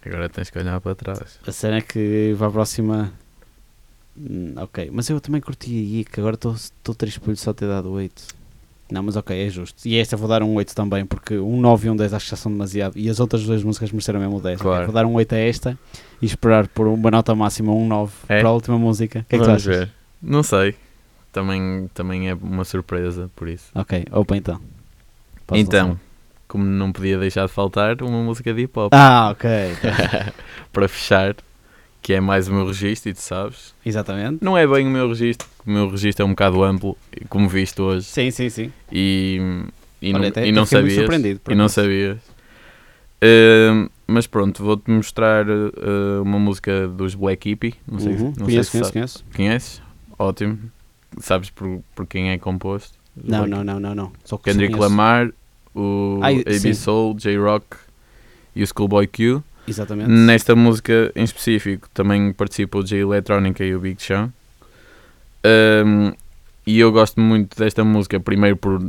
Agora 0.04 0.28
tens 0.28 0.50
que 0.50 0.58
olhar 0.58 0.80
para 0.80 0.94
trás. 0.94 1.38
A 1.46 1.52
cena 1.52 1.76
é 1.76 1.80
que 1.80 2.34
para 2.38 2.46
a 2.46 2.50
próxima. 2.50 3.12
Hum, 4.16 4.52
ok, 4.56 4.90
mas 4.92 5.08
eu 5.08 5.20
também 5.20 5.40
curti 5.40 5.70
aí, 5.70 6.04
que 6.04 6.20
agora 6.20 6.34
estou 6.36 6.94
triste 6.94 7.20
por 7.20 7.30
lhe 7.30 7.36
só 7.36 7.52
ter 7.52 7.66
dado 7.68 7.90
8. 7.90 8.22
Não, 8.92 9.02
mas 9.02 9.16
ok, 9.16 9.46
é 9.46 9.48
justo. 9.48 9.86
E 9.86 9.96
esta 9.98 10.16
vou 10.16 10.28
dar 10.28 10.42
um 10.42 10.54
8 10.54 10.74
também, 10.74 11.04
porque 11.06 11.38
um 11.38 11.60
9 11.60 11.86
e 11.86 11.90
um 11.90 11.96
10 11.96 12.14
acho 12.14 12.24
que 12.26 12.30
já 12.30 12.36
são 12.36 12.50
demasiado. 12.50 12.98
E 12.98 13.08
as 13.08 13.20
outras 13.20 13.42
duas 13.44 13.62
músicas 13.62 13.90
mereceram 13.92 14.20
mesmo 14.20 14.36
o 14.36 14.40
10. 14.40 14.60
ok? 14.60 14.70
Claro. 14.70 14.84
Vou 14.86 14.94
dar 14.94 15.06
um 15.06 15.14
8 15.14 15.34
a 15.34 15.38
esta 15.38 15.78
e 16.20 16.26
esperar 16.26 16.66
por 16.68 16.86
uma 16.86 17.10
nota 17.10 17.34
máxima, 17.34 17.72
um 17.72 17.86
9 17.86 18.12
É? 18.28 18.40
para 18.40 18.48
a 18.48 18.52
última 18.52 18.78
música. 18.78 19.20
O 19.20 19.24
que 19.24 19.36
é 19.36 19.38
que 19.38 19.44
tu 19.44 19.46
Vamos 19.46 19.66
achas? 19.68 19.78
ver. 19.78 19.90
Não 20.22 20.42
sei. 20.42 20.74
Também, 21.32 21.88
também 21.94 22.28
é 22.28 22.34
uma 22.34 22.64
surpresa 22.64 23.30
por 23.36 23.48
isso. 23.48 23.66
Ok, 23.74 24.04
opa 24.10 24.36
então. 24.36 24.60
Podes 25.46 25.64
então, 25.64 25.88
lançar. 25.90 26.00
como 26.48 26.64
não 26.64 26.90
podia 26.90 27.18
deixar 27.18 27.46
de 27.46 27.52
faltar, 27.52 28.02
uma 28.02 28.22
música 28.22 28.52
de 28.52 28.62
hip 28.62 28.76
hop. 28.78 28.92
Ah, 28.92 29.30
ok. 29.30 29.48
para 30.72 30.88
fechar, 30.88 31.36
que 32.02 32.12
é 32.14 32.20
mais 32.20 32.48
o 32.48 32.52
meu 32.54 32.66
registro, 32.66 33.10
e 33.10 33.14
tu 33.14 33.20
sabes. 33.20 33.74
Exatamente. 33.84 34.42
Não 34.42 34.56
é 34.56 34.66
bem 34.66 34.86
o 34.86 34.90
meu 34.90 35.08
registro, 35.08 35.46
porque 35.56 35.70
o 35.70 35.74
meu 35.74 35.88
registro 35.90 36.22
é 36.24 36.26
um 36.26 36.30
bocado 36.30 36.62
amplo, 36.62 36.96
como 37.28 37.48
visto 37.48 37.82
hoje. 37.82 38.06
Sim, 38.06 38.30
sim, 38.30 38.48
sim. 38.48 38.72
E, 38.90 39.38
e 40.00 40.12
Olha, 40.14 40.20
não, 40.22 40.28
até- 40.28 40.46
e 40.46 40.52
não 40.52 40.64
sabias. 40.66 40.94
surpreendido, 40.94 41.40
E 41.48 41.54
não 41.54 41.68
sabias. 41.68 42.18
Ehm, 43.22 43.88
mas 44.06 44.26
pronto, 44.26 44.62
vou-te 44.64 44.90
mostrar 44.90 45.46
eh, 45.48 46.20
uma 46.22 46.38
música 46.38 46.88
dos 46.88 47.14
Black 47.14 47.50
Hippie. 47.50 47.74
Não 47.86 47.98
sei, 47.98 48.12
Uhum. 48.14 48.32
não 48.36 48.46
Conheço, 48.46 48.50
sei 48.50 48.64
se 48.64 48.70
conheço, 48.70 48.86
sa- 48.88 48.92
conheço. 48.92 49.24
conheces. 49.36 49.82
Ótimo. 50.18 50.58
Sabes 51.18 51.50
por, 51.50 51.82
por 51.94 52.06
quem 52.06 52.30
é 52.30 52.38
composto? 52.38 52.98
Os 53.16 53.24
Não, 53.28 53.38
Black 53.40 53.50
não, 53.50 53.64
não, 53.64 53.80
não, 53.80 53.94
não. 53.94 54.12
Só 54.24 54.38
Kendrick. 54.38 54.74
Lamar, 54.74 55.30
o 55.74 56.18
Ai, 56.22 56.40
AB. 56.46 56.74
Soul, 56.74 57.14
J-Rock 57.18 57.76
e 58.56 58.62
o 58.62 58.66
Schoolboy 58.66 59.06
Q. 59.06 59.42
Exatamente. 59.66 60.10
Nesta 60.10 60.56
música 60.56 61.12
em 61.14 61.24
específico 61.24 61.88
também 61.94 62.32
participa 62.32 62.78
o 62.78 62.84
J 62.84 62.98
Electronica 62.98 63.64
e 63.64 63.74
o 63.74 63.80
Big 63.80 64.02
Sean. 64.02 64.32
Um, 65.44 66.12
e 66.66 66.78
eu 66.78 66.92
gosto 66.92 67.20
muito 67.20 67.56
desta 67.56 67.84
música, 67.84 68.20
primeiro 68.20 68.56
por, 68.56 68.80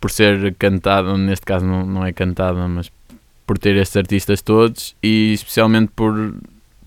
por 0.00 0.10
ser 0.10 0.54
cantada, 0.54 1.16
neste 1.16 1.46
caso 1.46 1.64
não, 1.64 1.86
não 1.86 2.04
é 2.04 2.12
cantada, 2.12 2.66
mas 2.68 2.90
por 3.46 3.58
ter 3.58 3.76
estes 3.76 3.96
artistas 3.96 4.42
todos 4.42 4.94
e 5.02 5.32
especialmente 5.32 5.90
por 5.94 6.34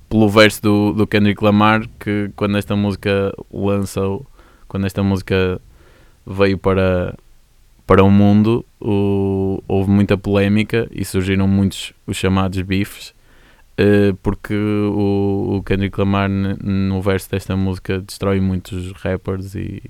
pelo 0.07 0.27
verso 0.29 0.61
do, 0.61 0.91
do 0.91 1.07
Kendrick 1.07 1.41
Lamar 1.41 1.87
que 1.97 2.29
quando 2.35 2.57
esta 2.57 2.75
música 2.75 3.33
lançou, 3.51 4.27
quando 4.67 4.85
esta 4.85 5.01
música 5.01 5.59
veio 6.27 6.57
para 6.57 7.15
para 7.91 8.05
o 8.05 8.09
mundo 8.09 8.65
o- 8.79 9.61
houve 9.67 9.91
muita 9.91 10.17
polémica 10.17 10.87
e 10.91 11.03
surgiram 11.03 11.45
muitos 11.45 11.91
os 12.07 12.15
chamados 12.15 12.61
bifes 12.61 13.13
eh, 13.77 14.13
porque 14.23 14.53
o, 14.55 15.57
o 15.57 15.63
Kendrick 15.63 15.99
Lamar 15.99 16.29
no 16.29 17.01
verso 17.01 17.29
desta 17.29 17.53
música 17.57 17.99
destrói 17.99 18.39
muitos 18.39 18.93
rappers 18.93 19.55
e 19.55 19.81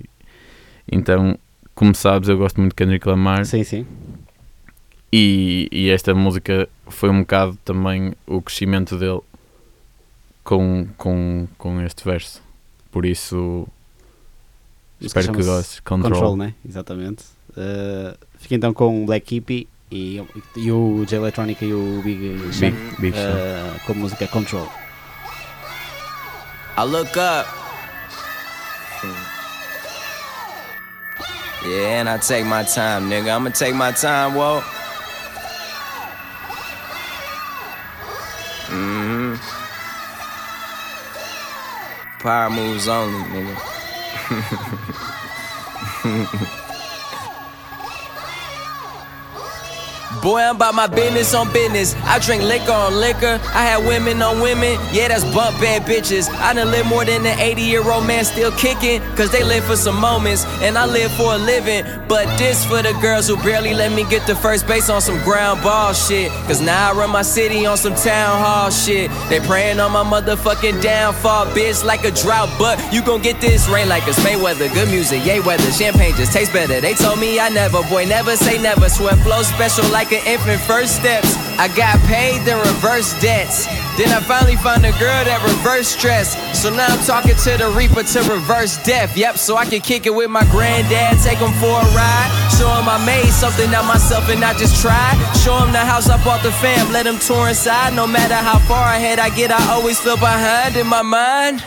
então 0.90 1.38
como 1.76 1.94
sabes 1.94 2.28
eu 2.28 2.36
gosto 2.36 2.60
muito 2.60 2.72
de 2.72 2.76
Kendrick 2.76 3.06
Lamar 3.08 3.44
Sim, 3.46 3.62
sim. 3.62 3.86
e, 5.12 5.68
e 5.70 5.88
esta 5.88 6.12
música 6.12 6.68
foi 6.88 7.08
um 7.08 7.20
bocado 7.20 7.56
também 7.64 8.14
o 8.26 8.42
crescimento 8.42 8.98
dele 8.98 9.20
com, 10.42 10.88
com, 10.96 11.46
com 11.56 11.80
este 11.82 12.02
verso 12.04 12.42
por 12.90 13.06
isso 13.06 13.64
espero 15.00 15.32
que 15.32 15.44
gostes 15.44 15.78
Control, 15.78 16.10
Control, 16.12 16.36
né? 16.36 16.54
Exatamente. 16.68 17.24
Uh, 17.56 18.16
fica 18.38 18.54
então 18.54 18.72
com 18.72 19.02
o 19.02 19.06
Black 19.06 19.34
Hippie 19.36 19.68
e, 19.90 20.22
e 20.56 20.72
o 20.72 21.04
J 21.06 21.16
Electronica 21.18 21.64
e 21.64 21.72
o 21.74 22.00
Big 22.02 22.52
Sean 22.52 22.70
Big, 22.70 22.96
Big 22.98 23.16
Sean. 23.16 23.76
uh, 23.76 23.80
com 23.86 23.92
a 23.92 23.94
música 23.96 24.26
Control. 24.28 24.68
I 26.78 26.84
look 26.84 27.16
up. 27.18 27.46
Yeah, 31.64 32.00
and 32.00 32.08
I 32.08 32.18
take 32.18 32.44
my 32.44 32.64
time, 32.64 33.08
nigga. 33.08 33.36
I'ma 33.36 33.50
take 33.50 33.74
my 33.74 33.92
time, 33.92 34.34
whoa. 34.34 34.62
hmm 38.68 39.34
Power 42.20 42.50
moves 42.50 42.88
only, 42.88 43.22
nigga. 43.30 43.56
Boy, 50.20 50.40
I'm 50.40 50.56
about 50.56 50.74
my 50.74 50.86
business 50.86 51.34
on 51.34 51.52
business. 51.52 51.94
I 52.04 52.18
drink 52.18 52.42
liquor 52.42 52.72
on 52.72 52.94
liquor. 52.94 53.40
I 53.54 53.62
had 53.64 53.86
women 53.86 54.20
on 54.20 54.40
women. 54.40 54.78
Yeah, 54.92 55.08
that's 55.08 55.24
bump 55.32 55.58
bad 55.60 55.82
bitches. 55.82 56.28
I 56.28 56.52
done 56.52 56.70
live 56.70 56.86
more 56.86 57.04
than 57.04 57.24
an 57.24 57.38
80 57.38 57.62
year 57.62 57.82
old 57.90 58.06
man 58.06 58.24
still 58.24 58.52
kicking. 58.52 59.00
Cause 59.16 59.30
they 59.32 59.42
live 59.42 59.64
for 59.64 59.76
some 59.76 59.98
moments 59.98 60.44
and 60.60 60.76
I 60.76 60.86
live 60.86 61.10
for 61.12 61.34
a 61.34 61.38
living. 61.38 61.84
But 62.08 62.26
this 62.36 62.64
for 62.64 62.82
the 62.82 62.92
girls 63.00 63.26
who 63.26 63.36
barely 63.38 63.74
let 63.74 63.92
me 63.92 64.04
get 64.10 64.26
to 64.26 64.34
first 64.34 64.66
base 64.66 64.90
on 64.90 65.00
some 65.00 65.18
ground 65.24 65.62
ball 65.62 65.92
shit. 65.92 66.30
Cause 66.46 66.60
now 66.60 66.90
I 66.90 66.94
run 66.94 67.10
my 67.10 67.22
city 67.22 67.64
on 67.66 67.76
some 67.76 67.94
town 67.94 68.40
hall 68.40 68.70
shit. 68.70 69.10
They 69.28 69.40
praying 69.40 69.80
on 69.80 69.92
my 69.92 70.04
motherfucking 70.04 70.82
downfall, 70.82 71.46
bitch, 71.46 71.84
like 71.84 72.04
a 72.04 72.10
drought. 72.10 72.50
But 72.58 72.78
you 72.92 73.02
gon' 73.02 73.22
get 73.22 73.40
this 73.40 73.68
rain 73.68 73.88
like 73.88 74.06
it's 74.06 74.18
Mayweather. 74.20 74.72
Good 74.74 74.88
music, 74.88 75.24
yay 75.24 75.40
weather. 75.40 75.70
Champagne 75.72 76.14
just 76.14 76.32
tastes 76.32 76.52
better. 76.52 76.80
They 76.80 76.94
told 76.94 77.18
me 77.18 77.40
I 77.40 77.48
never, 77.48 77.82
boy, 77.88 78.04
never 78.04 78.36
say 78.36 78.60
never. 78.62 78.88
Sweat 78.88 79.18
flow 79.20 79.42
special 79.42 79.90
like 79.90 80.01
an 80.10 80.26
infant 80.26 80.60
first 80.62 80.96
steps. 80.96 81.36
I 81.60 81.68
got 81.68 82.00
paid 82.10 82.44
to 82.46 82.56
reverse 82.56 83.14
debts. 83.20 83.66
Then 83.94 84.08
I 84.08 84.18
finally 84.18 84.56
found 84.56 84.84
a 84.84 84.90
girl 84.98 85.20
that 85.22 85.38
reverse 85.44 85.86
stress. 85.86 86.34
So 86.58 86.74
now 86.74 86.86
I'm 86.88 87.04
talking 87.04 87.36
to 87.36 87.50
the 87.54 87.70
reaper 87.76 88.02
to 88.02 88.20
reverse 88.26 88.82
death. 88.82 89.16
Yep, 89.16 89.36
so 89.36 89.56
I 89.56 89.66
can 89.66 89.80
kick 89.80 90.06
it 90.06 90.14
with 90.14 90.30
my 90.30 90.42
granddad, 90.50 91.22
take 91.22 91.38
him 91.38 91.52
for 91.62 91.76
a 91.78 91.86
ride. 91.94 92.30
Show 92.58 92.66
him 92.66 92.88
I 92.88 92.98
made 93.06 93.30
something 93.30 93.70
out 93.70 93.84
myself 93.84 94.28
and 94.28 94.42
I 94.42 94.58
just 94.58 94.80
tried. 94.82 95.14
Show 95.44 95.54
him 95.62 95.70
the 95.70 95.84
house 95.84 96.08
I 96.08 96.16
bought 96.24 96.42
the 96.42 96.50
fam, 96.50 96.90
let 96.90 97.06
him 97.06 97.18
tour 97.18 97.48
inside. 97.48 97.94
No 97.94 98.06
matter 98.06 98.34
how 98.34 98.58
far 98.66 98.88
ahead 98.96 99.20
I 99.20 99.30
get, 99.30 99.52
I 99.52 99.60
always 99.70 100.00
feel 100.00 100.16
behind 100.16 100.76
in 100.76 100.86
my 100.88 101.02
mind. 101.02 101.62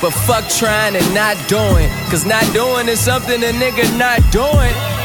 But 0.00 0.14
fuck 0.24 0.48
trying 0.48 0.96
and 0.96 1.14
not 1.14 1.36
doing. 1.48 1.90
Cause 2.08 2.24
not 2.24 2.46
doing 2.54 2.88
is 2.88 3.00
something 3.00 3.42
a 3.42 3.52
nigga 3.52 3.84
not 3.98 4.22
doing. 4.32 4.99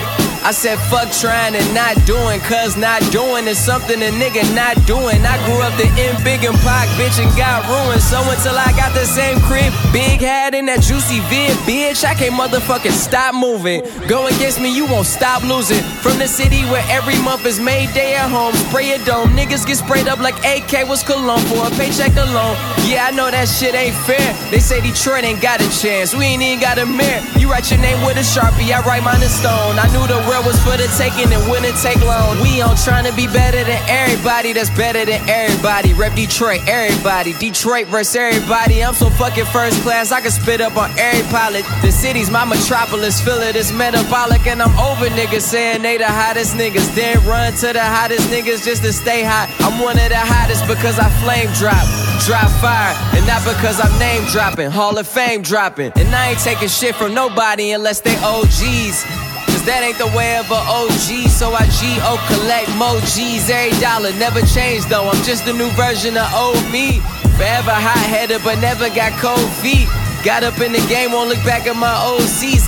I 0.46 0.52
said, 0.52 0.78
fuck 0.94 1.10
trying 1.10 1.56
and 1.56 1.74
not 1.74 1.98
doing, 2.06 2.40
cause 2.42 2.78
not 2.78 3.02
doing 3.10 3.48
is 3.48 3.58
something 3.58 3.98
a 3.98 4.14
nigga 4.14 4.46
not 4.54 4.78
doing. 4.86 5.26
I 5.26 5.42
grew 5.50 5.58
up 5.66 5.74
the 5.74 5.90
in 5.98 6.14
big 6.24 6.46
and 6.46 6.54
Pac, 6.62 6.86
bitch, 7.02 7.18
and 7.18 7.34
got 7.36 7.66
ruined. 7.66 8.00
So 8.00 8.22
until 8.22 8.54
I 8.54 8.70
got 8.78 8.94
the 8.94 9.10
same 9.10 9.42
crib, 9.42 9.74
big 9.90 10.22
hat 10.22 10.54
in 10.54 10.68
that 10.68 10.86
juicy 10.86 11.18
vid, 11.34 11.58
bitch, 11.66 12.06
I 12.06 12.14
can't 12.14 12.38
motherfucking 12.38 12.94
stop 12.94 13.34
moving. 13.34 13.82
Go 14.06 14.28
against 14.28 14.62
me, 14.62 14.70
you 14.70 14.86
won't 14.86 15.08
stop 15.08 15.42
losing. 15.42 15.82
From 16.06 16.20
the 16.20 16.28
city 16.28 16.62
where 16.70 16.86
every 16.94 17.18
month 17.26 17.44
is 17.48 17.60
May 17.60 17.90
Day 17.98 18.14
at 18.14 18.30
home, 18.30 18.54
spray 18.70 18.94
a 18.94 19.04
dome. 19.04 19.34
Niggas 19.34 19.66
get 19.66 19.78
sprayed 19.78 20.08
up 20.08 20.20
like 20.20 20.38
AK 20.46 20.86
was 20.88 21.02
cologne 21.02 21.42
for 21.50 21.66
a 21.66 21.72
paycheck 21.74 22.14
alone. 22.22 22.54
Yeah, 22.86 23.10
I 23.10 23.12
know 23.18 23.32
that 23.34 23.50
shit 23.50 23.74
ain't 23.74 23.98
fair. 24.06 24.30
They 24.54 24.60
say 24.60 24.78
Detroit 24.78 25.24
ain't 25.24 25.42
got 25.42 25.58
a 25.58 25.66
chance. 25.82 26.14
We 26.14 26.38
ain't 26.38 26.44
even 26.44 26.62
got 26.62 26.78
a 26.78 26.86
mirror. 26.86 27.26
You 27.42 27.50
write 27.50 27.72
your 27.72 27.82
name 27.82 27.98
with 28.06 28.22
a 28.22 28.26
sharpie, 28.26 28.70
I 28.70 28.86
write 28.86 29.02
mine 29.02 29.26
in 29.26 29.30
stone. 29.34 29.82
I 29.82 29.90
knew 29.90 30.06
the 30.06 30.22
world 30.36 30.48
was 30.48 30.60
for 30.64 30.76
the 30.76 30.88
taking 30.98 31.32
and 31.32 31.50
wouldn't 31.50 31.76
take 31.80 32.00
long. 32.04 32.40
We 32.42 32.62
on 32.62 32.76
trying 32.76 33.06
to 33.06 33.16
be 33.16 33.28
better 33.28 33.64
than 33.64 33.82
everybody 33.88 34.54
that's 34.54 34.70
better 34.72 35.06
than 35.06 35.22
everybody. 35.30 35.94
Rep 35.94 36.16
Detroit, 36.16 36.62
everybody. 36.68 37.34
Detroit 37.40 37.88
versus 37.88 38.16
everybody. 38.16 38.84
I'm 38.84 38.94
so 38.94 39.10
fucking 39.10 39.46
first 39.46 39.82
class, 39.82 40.12
I 40.12 40.22
can 40.22 40.32
spit 40.32 40.62
up 40.62 40.78
on 40.78 40.92
every 40.98 41.24
pilot. 41.32 41.64
The 41.82 41.92
city's 41.92 42.30
my 42.30 42.44
metropolis, 42.44 43.22
feel 43.22 43.40
it 43.40 43.56
is 43.56 43.72
metabolic, 43.72 44.46
and 44.48 44.62
I'm 44.62 44.76
over 44.80 45.08
niggas 45.16 45.42
saying 45.42 45.82
they 45.82 45.98
the 45.98 46.08
hottest 46.08 46.56
niggas. 46.56 46.94
Then 46.96 47.24
run 47.26 47.54
to 47.64 47.74
the 47.74 47.84
hottest 47.84 48.28
niggas 48.30 48.66
just 48.66 48.84
to 48.84 48.92
stay 48.92 49.24
hot. 49.24 49.48
I'm 49.60 49.80
one 49.80 49.98
of 49.98 50.10
the 50.10 50.18
hottest 50.18 50.68
because 50.68 51.00
I 51.00 51.10
flame 51.24 51.52
drop, 51.56 51.86
drop 52.26 52.50
fire, 52.60 52.96
and 53.16 53.26
not 53.28 53.44
because 53.44 53.80
I'm 53.80 53.98
name 54.00 54.26
dropping, 54.32 54.72
Hall 54.72 54.98
of 54.98 55.08
Fame 55.08 55.42
dropping. 55.42 55.92
And 55.96 56.14
I 56.14 56.32
ain't 56.32 56.40
taking 56.40 56.68
shit 56.68 56.96
from 56.96 57.14
nobody 57.14 57.72
unless 57.72 58.02
they 58.02 58.16
OGs. 58.18 59.35
Cause 59.48 59.64
that 59.66 59.82
ain't 59.84 59.98
the 59.98 60.10
way 60.16 60.38
of 60.38 60.50
a 60.52 60.62
OG, 60.62 61.30
so 61.30 61.54
I 61.54 61.66
G-O 61.68 62.18
collect 62.28 62.70
mo 62.78 63.00
G's 63.14 63.50
every 63.50 63.74
dollar. 63.80 64.12
Never 64.18 64.42
changed 64.46 64.90
though, 64.90 65.10
I'm 65.10 65.22
just 65.24 65.48
a 65.48 65.54
new 65.54 65.70
version 65.74 66.18
of 66.18 66.28
old 66.34 66.62
me. 66.72 67.00
Forever 67.38 67.76
hot 67.76 68.06
headed, 68.08 68.42
but 68.44 68.60
never 68.60 68.90
got 68.90 69.12
cold 69.20 69.50
feet. 69.60 69.88
Got 70.24 70.44
up 70.44 70.60
in 70.60 70.72
the 70.72 70.84
game, 70.88 71.12
won't 71.12 71.30
look 71.30 71.44
back 71.44 71.68
at 71.68 71.76
my 71.76 71.94
old 72.02 72.24
seats. 72.26 72.66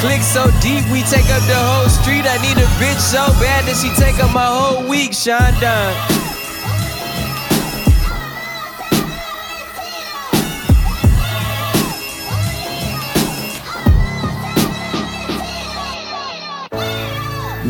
Click 0.00 0.22
so 0.22 0.46
deep, 0.60 0.84
we 0.92 1.02
take 1.08 1.28
up 1.32 1.42
the 1.50 1.58
whole 1.58 1.88
street. 1.88 2.24
I 2.24 2.38
need 2.40 2.56
a 2.56 2.68
bitch 2.78 3.00
so 3.00 3.26
bad 3.42 3.66
that 3.66 3.76
she 3.76 3.90
take 4.00 4.22
up 4.22 4.32
my 4.32 4.46
whole 4.46 4.86
week, 4.88 5.12
Sean. 5.12 6.19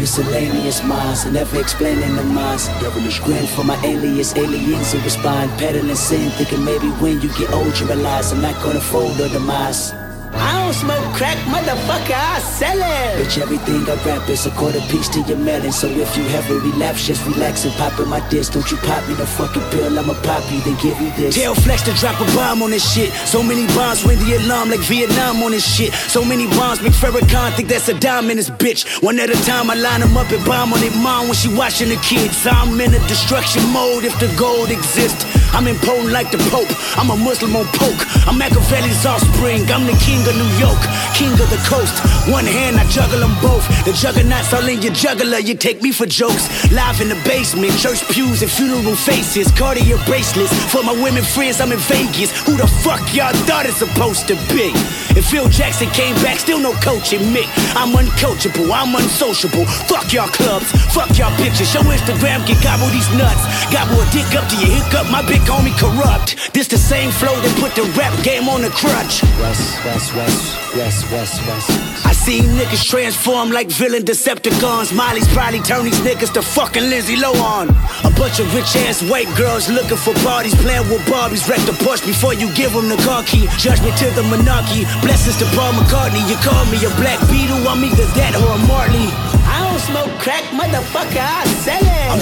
Miscellaneous 0.01 0.82
minds, 0.82 1.26
never 1.26 1.61
explaining 1.61 2.16
the 2.16 2.22
minds. 2.22 2.68
Devilish 2.80 3.20
grin 3.20 3.46
for 3.46 3.64
my 3.64 3.76
alias, 3.84 4.34
aliens 4.34 4.92
who 4.92 4.98
respond. 5.01 5.51
Peddling 5.59 5.94
sin, 5.94 6.30
thinking 6.30 6.64
maybe 6.64 6.88
when 7.03 7.20
you 7.20 7.28
get 7.34 7.53
old 7.53 7.78
you 7.78 7.84
realize 7.84 8.32
I'm 8.32 8.40
not 8.40 8.55
gonna 8.62 8.80
fold 8.80 9.20
or 9.20 9.28
demise. 9.28 9.92
I 10.33 10.62
don't 10.62 10.74
smoke 10.74 11.14
crack, 11.14 11.37
motherfucker, 11.49 12.14
I 12.14 12.39
sell 12.41 12.78
it. 12.78 13.26
Bitch, 13.26 13.41
everything 13.43 13.83
I 13.89 13.95
rap 14.05 14.28
is 14.28 14.47
a 14.47 14.51
quarter 14.51 14.81
piece 14.89 15.09
to 15.11 15.20
your 15.22 15.39
melon. 15.39 15.72
So 15.72 15.89
if 15.89 16.16
you 16.16 16.24
have 16.24 16.49
a 16.51 16.55
relapse, 16.55 17.07
just 17.07 17.26
relax 17.26 17.64
and 17.64 17.74
pop 17.74 17.99
in 17.99 18.09
my 18.09 18.20
disc. 18.28 18.53
Don't 18.53 18.68
you 18.70 18.76
pop 18.78 19.07
me 19.09 19.14
no 19.16 19.26
fucking 19.26 19.62
pill, 19.70 19.99
I'ma 19.99 20.14
pop 20.22 20.45
you, 20.53 20.61
then 20.61 20.76
give 20.81 21.01
you 21.01 21.11
this. 21.12 21.35
Tell 21.35 21.55
Flex 21.55 21.83
to 21.83 21.93
drop 21.95 22.20
a 22.20 22.24
bomb 22.37 22.62
on 22.62 22.70
this 22.70 22.87
shit. 22.95 23.12
So 23.26 23.43
many 23.43 23.66
bombs 23.74 24.05
ring 24.05 24.18
the 24.18 24.37
alarm 24.37 24.70
like 24.70 24.81
Vietnam 24.81 25.43
on 25.43 25.51
this 25.51 25.66
shit. 25.66 25.93
So 25.93 26.24
many 26.24 26.47
bombs 26.47 26.81
make 26.83 26.93
Farrakhan 26.93 27.53
think 27.57 27.68
that's 27.68 27.89
a 27.89 27.99
dime 27.99 28.31
in 28.31 28.37
this 28.37 28.51
bitch. 28.51 29.03
One 29.03 29.18
at 29.18 29.31
a 29.31 29.45
time, 29.45 29.70
I 29.70 29.74
line 29.74 30.01
them 30.01 30.16
up 30.16 30.31
and 30.31 30.45
bomb 30.45 30.72
on 30.72 30.81
their 30.81 30.95
mom 31.03 31.26
when 31.26 31.35
she 31.35 31.53
watching 31.55 31.89
the 31.89 31.97
kids. 31.97 32.47
I'm 32.47 32.81
in 32.81 32.95
a 32.95 33.01
destruction 33.09 33.62
mode 33.72 34.05
if 34.05 34.18
the 34.20 34.33
gold 34.39 34.70
exists. 34.70 35.24
I'm 35.53 35.66
impotent 35.66 36.12
like 36.12 36.30
the 36.30 36.38
Pope. 36.51 36.70
I'm 36.96 37.11
a 37.11 37.16
Muslim 37.16 37.57
on 37.57 37.66
poke. 37.74 38.03
I'm 38.26 38.38
Machiavelli's 38.38 39.05
offspring. 39.07 39.66
I'm 39.70 39.86
the 39.86 39.96
king 39.98 40.22
of 40.26 40.34
New 40.34 40.51
York, 40.59 40.80
king 41.14 41.32
of 41.34 41.48
the 41.51 41.61
coast. 41.66 41.98
One 42.30 42.46
hand, 42.46 42.76
I 42.76 42.86
juggle 42.88 43.20
them 43.20 43.34
both. 43.42 43.66
The 43.84 43.92
juggernauts 43.92 44.53
all 44.53 44.66
in 44.66 44.82
your 44.82 44.92
juggler. 44.92 45.38
You 45.38 45.55
take 45.55 45.82
me 45.82 45.92
for 45.92 46.07
jokes. 46.07 46.46
Live 46.70 47.01
in 47.01 47.09
the 47.09 47.18
basement, 47.26 47.76
church 47.78 48.07
pews 48.09 48.42
and 48.42 48.51
funeral 48.51 48.94
faces. 48.94 49.51
Cartier 49.53 49.98
bracelets 50.07 50.55
for 50.72 50.82
my 50.82 50.92
women 51.03 51.22
friends. 51.22 51.61
I'm 51.61 51.72
in 51.72 51.82
Vegas. 51.90 52.30
Who 52.46 52.57
the 52.57 52.66
fuck 52.86 53.03
y'all 53.14 53.34
thought 53.46 53.66
it's 53.66 53.78
supposed 53.78 54.28
to 54.28 54.34
be? 54.55 54.70
If 55.18 55.26
Phil 55.26 55.48
Jackson 55.48 55.90
came 55.90 56.14
back, 56.22 56.38
still 56.38 56.61
no 56.61 56.72
coaching 56.78 57.32
me. 57.32 57.42
I'm 57.74 57.90
uncoachable, 57.98 58.70
I'm 58.70 58.94
unsociable. 58.94 59.66
Fuck 59.90 60.12
y'all 60.12 60.28
clubs, 60.28 60.70
fuck 60.94 61.11
y'all 61.18 61.34
bitches. 61.34 61.72
Show 61.72 61.82
Instagram 61.82 62.46
can 62.46 62.59
gobble 62.62 62.90
these 62.94 63.11
nuts. 63.18 63.42
Gobble 63.74 63.98
a 63.98 64.07
dick 64.14 64.30
up 64.38 64.46
to 64.48 64.57
your 64.62 64.70
hiccup. 64.70 65.11
My 65.11 65.22
big 65.26 65.39
homie 65.45 65.76
corrupt. 65.78 66.53
This 66.55 66.68
the 66.68 66.78
same 66.78 67.11
flow 67.11 67.34
that 67.41 67.55
put 67.61 67.74
the 67.74 67.84
rap 67.99 68.12
game 68.24 68.49
on 68.49 68.62
the 68.62 68.70
crutch. 68.70 69.22
West, 69.41 69.84
west, 69.84 70.14
west, 70.14 70.41
west, 70.76 71.01
west, 71.12 71.47
west. 71.47 72.07
I 72.07 72.12
see 72.12 72.41
niggas 72.41 72.84
transform 72.88 73.51
like 73.51 73.68
villain 73.68 74.05
Decepticons. 74.05 74.95
Molly's 74.95 75.28
probably 75.32 75.61
turn 75.61 75.84
these 75.84 76.01
niggas 76.01 76.32
to 76.34 76.43
fucking 76.43 76.84
Lindsay 76.88 77.16
Lohan. 77.16 77.70
A 78.05 78.11
bunch 78.18 78.41
of 78.41 78.53
rich 78.55 78.76
ass 78.86 79.03
white 79.11 79.30
girls 79.36 79.68
looking 79.68 79.97
for 79.97 80.14
parties, 80.22 80.55
playing 80.57 80.88
with 80.88 81.03
Barbies. 81.09 81.49
Wreck 81.49 81.61
the 81.66 81.72
Porsche 81.72 82.07
before 82.07 82.34
you 82.34 82.53
give 82.55 82.72
them 82.72 82.88
the 82.88 82.97
car 83.03 83.22
key. 83.24 83.49
Judgment 83.59 83.97
to 83.99 84.11
the 84.12 84.22
monarchy. 84.22 84.84
Blessings 85.03 85.36
to 85.38 85.47
Paul 85.57 85.72
McCartney. 85.72 86.22
You 86.28 86.36
call 86.45 86.64
me 86.72 86.78
a 86.84 86.93
black 87.01 87.20
beetle, 87.28 87.66
I'm 87.66 87.84
either 87.84 88.07
that 88.14 88.36
or 88.38 88.55
a 88.55 88.61
Marley. 88.68 89.09
I 89.51 89.66
don't 89.66 89.80
smoke 89.80 90.12
crack, 90.22 90.45
motherfucker, 90.55 91.18
I 91.18 91.18
sell 91.18 91.18
it. 91.18 91.41
I'm 91.41 91.49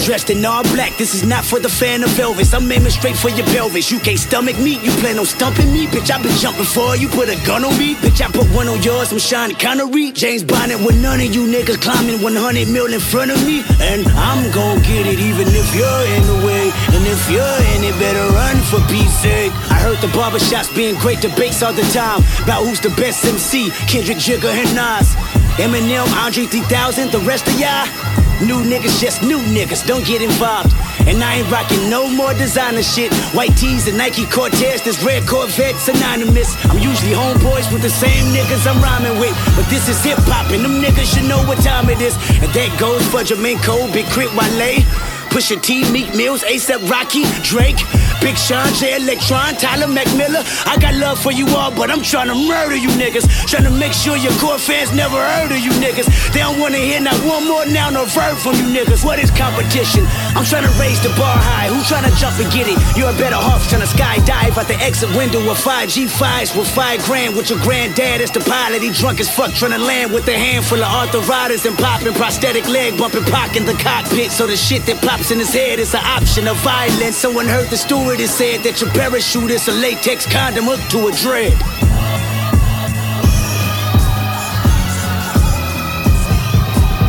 dressed 0.08 0.30
in 0.30 0.42
all 0.42 0.62
black, 0.72 0.96
this 0.96 1.12
is 1.14 1.22
not 1.22 1.44
for 1.44 1.60
the 1.60 1.68
fan 1.68 2.02
of 2.02 2.08
Elvis. 2.16 2.54
I'm 2.56 2.72
aiming 2.72 2.88
straight 2.88 3.14
for 3.14 3.28
your 3.28 3.44
pelvis. 3.52 3.90
You 3.90 4.00
can't 4.00 4.18
stomach 4.18 4.56
me, 4.58 4.80
you 4.80 4.90
plan 5.04 5.18
on 5.18 5.26
stumping 5.26 5.70
me. 5.70 5.86
Bitch, 5.86 6.10
I 6.10 6.16
been 6.22 6.32
jumping 6.40 6.64
for 6.64 6.96
you, 6.96 7.08
put 7.08 7.28
a 7.28 7.36
gun 7.44 7.62
on 7.62 7.76
me. 7.76 7.94
Bitch, 7.96 8.24
I 8.24 8.32
put 8.32 8.48
one 8.56 8.68
on 8.68 8.80
yours, 8.82 9.12
I'm 9.12 9.18
Sean 9.18 9.52
Connery. 9.52 10.10
James 10.12 10.42
Bonnet 10.42 10.80
with 10.80 10.96
none 10.96 11.20
of 11.20 11.28
you 11.34 11.44
niggas 11.44 11.82
climbing 11.82 12.22
100 12.22 12.72
mil 12.72 12.88
in 12.90 13.00
front 13.00 13.32
of 13.32 13.36
me. 13.44 13.60
And 13.84 14.08
I'm 14.16 14.50
gon' 14.50 14.80
get 14.80 15.04
it 15.04 15.20
even 15.20 15.44
if 15.52 15.68
you're 15.76 16.04
in 16.16 16.24
the 16.24 16.40
way. 16.40 16.72
And 16.96 17.04
if 17.04 17.28
you're 17.28 17.60
in 17.76 17.84
it, 17.84 17.92
better 18.00 18.24
run 18.32 18.56
for 18.72 18.80
peace 18.88 19.12
sake. 19.20 19.52
I 19.68 19.76
heard 19.76 20.00
the 20.00 20.08
barbershops 20.16 20.74
being 20.74 20.96
great 21.04 21.20
debates 21.20 21.62
all 21.62 21.74
the 21.74 21.84
time 21.92 22.24
about 22.48 22.64
who's 22.64 22.80
the 22.80 22.96
best 22.96 23.26
MC, 23.26 23.68
Kendrick, 23.84 24.16
Jigga, 24.16 24.48
and 24.48 24.72
Nas. 24.72 25.12
Eminem, 25.60 26.08
Andre 26.16 26.46
3000, 26.46 27.12
the 27.12 27.20
rest 27.28 27.46
of 27.46 27.60
y'all. 27.60 28.07
New 28.40 28.62
niggas, 28.62 29.00
just 29.00 29.22
new 29.22 29.38
niggas, 29.38 29.84
don't 29.86 30.06
get 30.06 30.22
involved. 30.22 30.72
And 31.08 31.22
I 31.24 31.36
ain't 31.36 31.50
rocking 31.50 31.90
no 31.90 32.08
more 32.08 32.32
designer 32.34 32.82
shit. 32.82 33.12
White 33.34 33.56
tees 33.56 33.88
and 33.88 33.98
Nike 33.98 34.26
Cortez, 34.26 34.80
this 34.82 35.02
red 35.02 35.26
Corvette 35.26 35.74
synonymous. 35.76 36.54
I'm 36.66 36.78
usually 36.78 37.12
homeboys 37.12 37.70
with 37.72 37.82
the 37.82 37.90
same 37.90 38.32
niggas 38.32 38.64
I'm 38.66 38.80
rhyming 38.80 39.18
with. 39.18 39.34
But 39.56 39.66
this 39.68 39.88
is 39.88 40.02
hip 40.04 40.18
hop, 40.22 40.52
and 40.52 40.64
them 40.64 40.80
niggas 40.80 41.12
should 41.14 41.28
know 41.28 41.42
what 41.46 41.58
time 41.58 41.90
it 41.90 42.00
is. 42.00 42.14
And 42.40 42.52
that 42.54 42.76
goes 42.78 43.04
for 43.08 43.26
Jermaine 43.26 43.62
Cole, 43.62 43.90
Big 43.92 44.06
Crit 44.06 44.32
Wale. 44.34 45.17
Pusha 45.30 45.60
T, 45.60 45.90
Meek 45.92 46.14
Mills, 46.14 46.42
ASAP 46.42 46.88
Rocky, 46.90 47.24
Drake, 47.42 47.78
Big 48.20 48.36
Sean, 48.36 48.66
J 48.74 48.96
Electron, 48.96 49.54
Tyler 49.54 49.86
McMillan. 49.86 50.42
I 50.66 50.76
got 50.78 50.94
love 50.94 51.20
for 51.20 51.32
you 51.32 51.46
all, 51.54 51.70
but 51.70 51.90
I'm 51.90 52.02
trying 52.02 52.28
to 52.28 52.34
murder 52.34 52.76
you 52.76 52.88
niggas. 52.98 53.26
Trying 53.46 53.64
to 53.64 53.70
make 53.70 53.92
sure 53.92 54.16
your 54.16 54.32
core 54.42 54.58
fans 54.58 54.92
never 54.92 55.16
heard 55.16 55.52
of 55.52 55.58
you 55.58 55.70
niggas. 55.78 56.08
They 56.32 56.40
don't 56.40 56.58
wanna 56.58 56.78
hear 56.78 57.00
not 57.00 57.14
one 57.24 57.46
more 57.46 57.64
noun 57.66 57.96
or 57.96 58.06
verb 58.06 58.36
from 58.38 58.56
you 58.56 58.66
niggas. 58.74 59.04
What 59.04 59.18
is 59.18 59.30
competition? 59.30 60.04
I'm 60.34 60.44
trying 60.44 60.66
to 60.66 60.74
raise 60.80 61.00
the 61.02 61.10
bar 61.10 61.38
high. 61.38 61.68
Who 61.68 61.82
trying 61.84 62.10
to 62.10 62.14
jump 62.18 62.38
and 62.40 62.50
get 62.52 62.66
it? 62.66 62.78
You're 62.96 63.10
a 63.10 63.18
better 63.18 63.36
off 63.36 63.68
trying 63.68 63.82
to 63.82 63.88
skydive 63.88 64.58
out 64.58 64.66
the 64.66 64.78
exit 64.82 65.14
window 65.14 65.38
with 65.46 65.58
five 65.58 65.88
G5s 65.88 66.56
with 66.58 66.68
five 66.68 67.02
grand 67.04 67.36
with 67.36 67.50
your 67.50 67.60
granddad 67.60 68.20
as 68.20 68.30
the 68.30 68.40
pilot. 68.40 68.82
He 68.82 68.90
drunk 68.90 69.20
as 69.20 69.30
fuck 69.30 69.52
trying 69.54 69.72
to 69.72 69.78
land 69.78 70.12
with 70.12 70.26
a 70.28 70.36
handful 70.36 70.82
of 70.82 70.90
arthritis 70.90 71.64
and 71.66 71.78
popping 71.78 72.14
prosthetic 72.14 72.66
leg 72.68 72.98
bumping 72.98 73.24
pock 73.24 73.56
in 73.56 73.64
the 73.64 73.74
cockpit. 73.74 74.32
So 74.32 74.46
the 74.46 74.56
shit 74.56 74.84
that 74.86 75.00
pops 75.18 75.30
in 75.30 75.38
his 75.38 75.52
head 75.52 75.78
is 75.78 75.94
an 75.94 76.04
option 76.04 76.46
of 76.46 76.56
violence. 76.58 77.16
Someone 77.16 77.46
heard 77.46 77.68
the 77.70 77.76
stewardess 77.76 78.36
said 78.36 78.62
that 78.62 78.80
your 78.80 78.90
parachute 78.90 79.50
is 79.50 79.66
a 79.68 79.72
latex 79.72 80.26
condom 80.26 80.66
hooked 80.66 80.90
to 80.90 81.08
a 81.08 81.12
dread. 81.12 81.52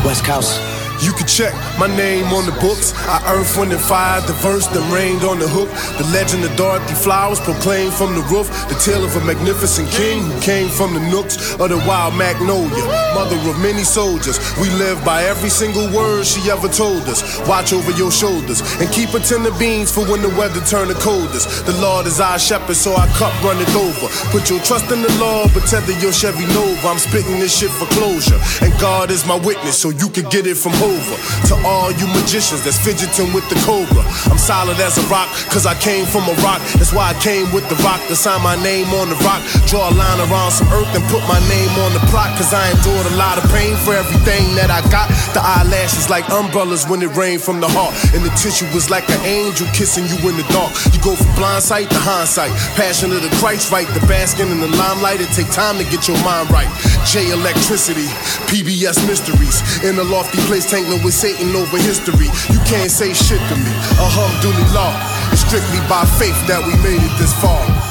West 0.05 0.23
check 1.29 1.53
my 1.77 1.87
name 1.95 2.25
on 2.33 2.45
the 2.45 2.55
books. 2.59 2.93
I 3.05 3.21
earth, 3.37 3.57
wind, 3.57 3.71
and 3.71 3.81
fire, 3.81 4.19
the 4.21 4.33
verse 4.41 4.65
that 4.67 4.81
rained 4.89 5.23
on 5.23 5.37
the 5.37 5.47
hook. 5.47 5.69
The 6.01 6.07
legend 6.09 6.43
of 6.43 6.55
Dorothy 6.57 6.95
Flowers 6.95 7.39
proclaimed 7.39 7.93
from 7.93 8.15
the 8.15 8.25
roof. 8.33 8.49
The 8.67 8.75
tale 8.81 9.05
of 9.05 9.15
a 9.15 9.23
magnificent 9.23 9.89
king 9.91 10.25
who 10.25 10.35
came 10.41 10.69
from 10.69 10.93
the 10.93 11.03
nooks 11.13 11.37
of 11.61 11.69
the 11.69 11.77
wild 11.85 12.15
magnolia. 12.15 12.83
Mother 13.13 13.37
of 13.45 13.61
many 13.61 13.83
soldiers. 13.85 14.41
We 14.57 14.69
live 14.81 15.03
by 15.05 15.23
every 15.23 15.49
single 15.49 15.85
word 15.93 16.25
she 16.25 16.49
ever 16.49 16.67
told 16.67 17.05
us. 17.05 17.21
Watch 17.47 17.73
over 17.73 17.91
your 17.93 18.11
shoulders 18.11 18.65
and 18.81 18.89
keep 18.89 19.13
a 19.13 19.19
tin 19.19 19.45
of 19.45 19.57
beans 19.59 19.93
for 19.93 20.01
when 20.09 20.21
the 20.21 20.33
weather 20.33 20.61
turn 20.65 20.89
the 20.89 20.97
coldest. 20.97 21.65
The 21.65 21.77
Lord 21.77 22.07
is 22.07 22.19
our 22.19 22.39
shepherd, 22.39 22.75
so 22.75 22.95
our 22.97 23.07
cup 23.21 23.33
runneth 23.43 23.75
over. 23.77 24.07
Put 24.33 24.49
your 24.49 24.59
trust 24.65 24.89
in 24.91 25.01
the 25.01 25.13
Lord, 25.21 25.53
but 25.53 25.69
tether 25.69 25.93
your 26.01 26.11
Chevy 26.11 26.45
Nova. 26.57 26.87
I'm 26.89 26.97
spitting 26.97 27.39
this 27.39 27.53
shit 27.53 27.71
for 27.71 27.85
closure. 27.93 28.39
And 28.65 28.73
God 28.79 29.11
is 29.11 29.25
my 29.25 29.37
witness, 29.37 29.77
so 29.77 29.89
you 29.89 30.09
can 30.09 30.25
get 30.29 30.47
it 30.47 30.57
from 30.57 30.73
over. 30.81 31.18
To 31.49 31.55
all 31.65 31.91
you 31.91 32.07
magicians 32.07 32.63
that's 32.63 32.79
fidgeting 32.79 33.33
with 33.33 33.47
the 33.49 33.57
cobra. 33.65 34.03
I'm 34.29 34.37
solid 34.37 34.79
as 34.79 34.97
a 34.97 35.05
rock, 35.07 35.29
cause 35.49 35.65
I 35.65 35.75
came 35.75 36.05
from 36.05 36.27
a 36.29 36.35
rock. 36.45 36.61
That's 36.77 36.93
why 36.93 37.11
I 37.11 37.15
came 37.19 37.51
with 37.51 37.67
the 37.69 37.75
rock 37.83 38.01
to 38.07 38.15
sign 38.15 38.41
my 38.41 38.55
name 38.61 38.87
on 38.93 39.09
the 39.09 39.19
rock. 39.27 39.41
Draw 39.67 39.89
a 39.89 39.93
line 39.93 40.19
around 40.29 40.51
some 40.51 40.69
earth 40.71 40.89
and 40.95 41.03
put 41.09 41.23
my 41.27 41.39
name 41.49 41.73
on 41.85 41.93
the 41.93 42.03
plot. 42.11 42.35
Cause 42.37 42.53
I 42.53 42.69
endured 42.71 43.07
a 43.11 43.15
lot 43.15 43.37
of 43.37 43.45
pain 43.51 43.75
for 43.83 43.93
everything 43.93 44.55
that 44.55 44.69
I 44.69 44.81
got. 44.89 45.09
The 45.33 45.41
eyelashes 45.41 46.09
like 46.09 46.29
umbrellas 46.29 46.87
when 46.87 47.01
it 47.01 47.13
rained 47.15 47.41
from 47.41 47.59
the 47.59 47.67
heart. 47.67 47.93
And 48.13 48.23
the 48.23 48.33
tissue 48.37 48.67
was 48.73 48.89
like 48.89 49.07
an 49.09 49.21
angel 49.25 49.67
kissing 49.73 50.05
you 50.07 50.17
in 50.29 50.37
the 50.37 50.47
dark. 50.53 50.71
You 50.93 50.99
go 51.01 51.15
from 51.15 51.29
blind 51.35 51.63
sight 51.63 51.89
to 51.89 51.99
hindsight. 51.99 52.51
Passion 52.75 53.11
of 53.11 53.21
the 53.21 53.31
Christ 53.37 53.71
right. 53.71 53.87
The 53.93 54.01
basking 54.07 54.49
in 54.49 54.59
the 54.59 54.71
limelight. 54.77 55.21
It 55.21 55.29
take 55.33 55.49
time 55.51 55.77
to 55.77 55.85
get 55.85 56.07
your 56.07 56.17
mind 56.23 56.51
right. 56.51 56.69
J 57.07 57.31
electricity, 57.31 58.05
PBS 58.51 59.01
mysteries. 59.07 59.61
In 59.83 59.97
a 59.97 60.03
lofty 60.03 60.37
place, 60.45 60.69
tangling 60.69 60.98
with 61.03 61.13
Satan 61.13 61.55
over 61.55 61.77
history. 61.77 62.27
You 62.49 62.59
can't 62.65 62.91
say 62.91 63.13
shit 63.13 63.39
to 63.49 63.55
me. 63.55 63.71
Alhamdulillah. 63.99 64.91
It's 65.31 65.41
strictly 65.41 65.79
by 65.87 66.05
faith 66.17 66.37
that 66.47 66.61
we 66.65 66.73
made 66.83 67.01
it 67.01 67.13
this 67.17 67.33
far. 67.41 67.88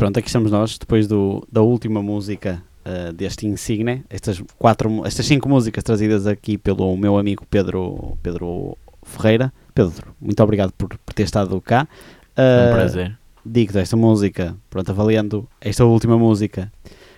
Pronto, 0.00 0.18
aqui 0.18 0.28
estamos 0.28 0.50
nós, 0.50 0.78
depois 0.78 1.06
do, 1.06 1.46
da 1.52 1.60
última 1.60 2.02
música 2.02 2.62
uh, 2.86 3.12
deste 3.12 3.46
Insigne. 3.46 4.02
Estas, 4.08 4.42
quatro, 4.58 5.04
estas 5.06 5.26
cinco 5.26 5.46
músicas 5.46 5.84
trazidas 5.84 6.26
aqui 6.26 6.56
pelo 6.56 6.96
meu 6.96 7.18
amigo 7.18 7.44
Pedro, 7.50 8.16
Pedro 8.22 8.78
Ferreira. 9.02 9.52
Pedro, 9.74 10.14
muito 10.18 10.42
obrigado 10.42 10.72
por, 10.72 10.88
por 10.88 11.12
ter 11.12 11.24
estado 11.24 11.60
cá. 11.60 11.86
É 12.34 12.62
um 12.62 12.70
Uh, 12.70 12.72
prazer. 12.72 13.18
digo 13.44 13.76
esta 13.76 13.94
música, 13.94 14.56
pronto, 14.70 14.90
avaliando 14.90 15.46
esta 15.60 15.84
última 15.84 16.16
música, 16.18 16.72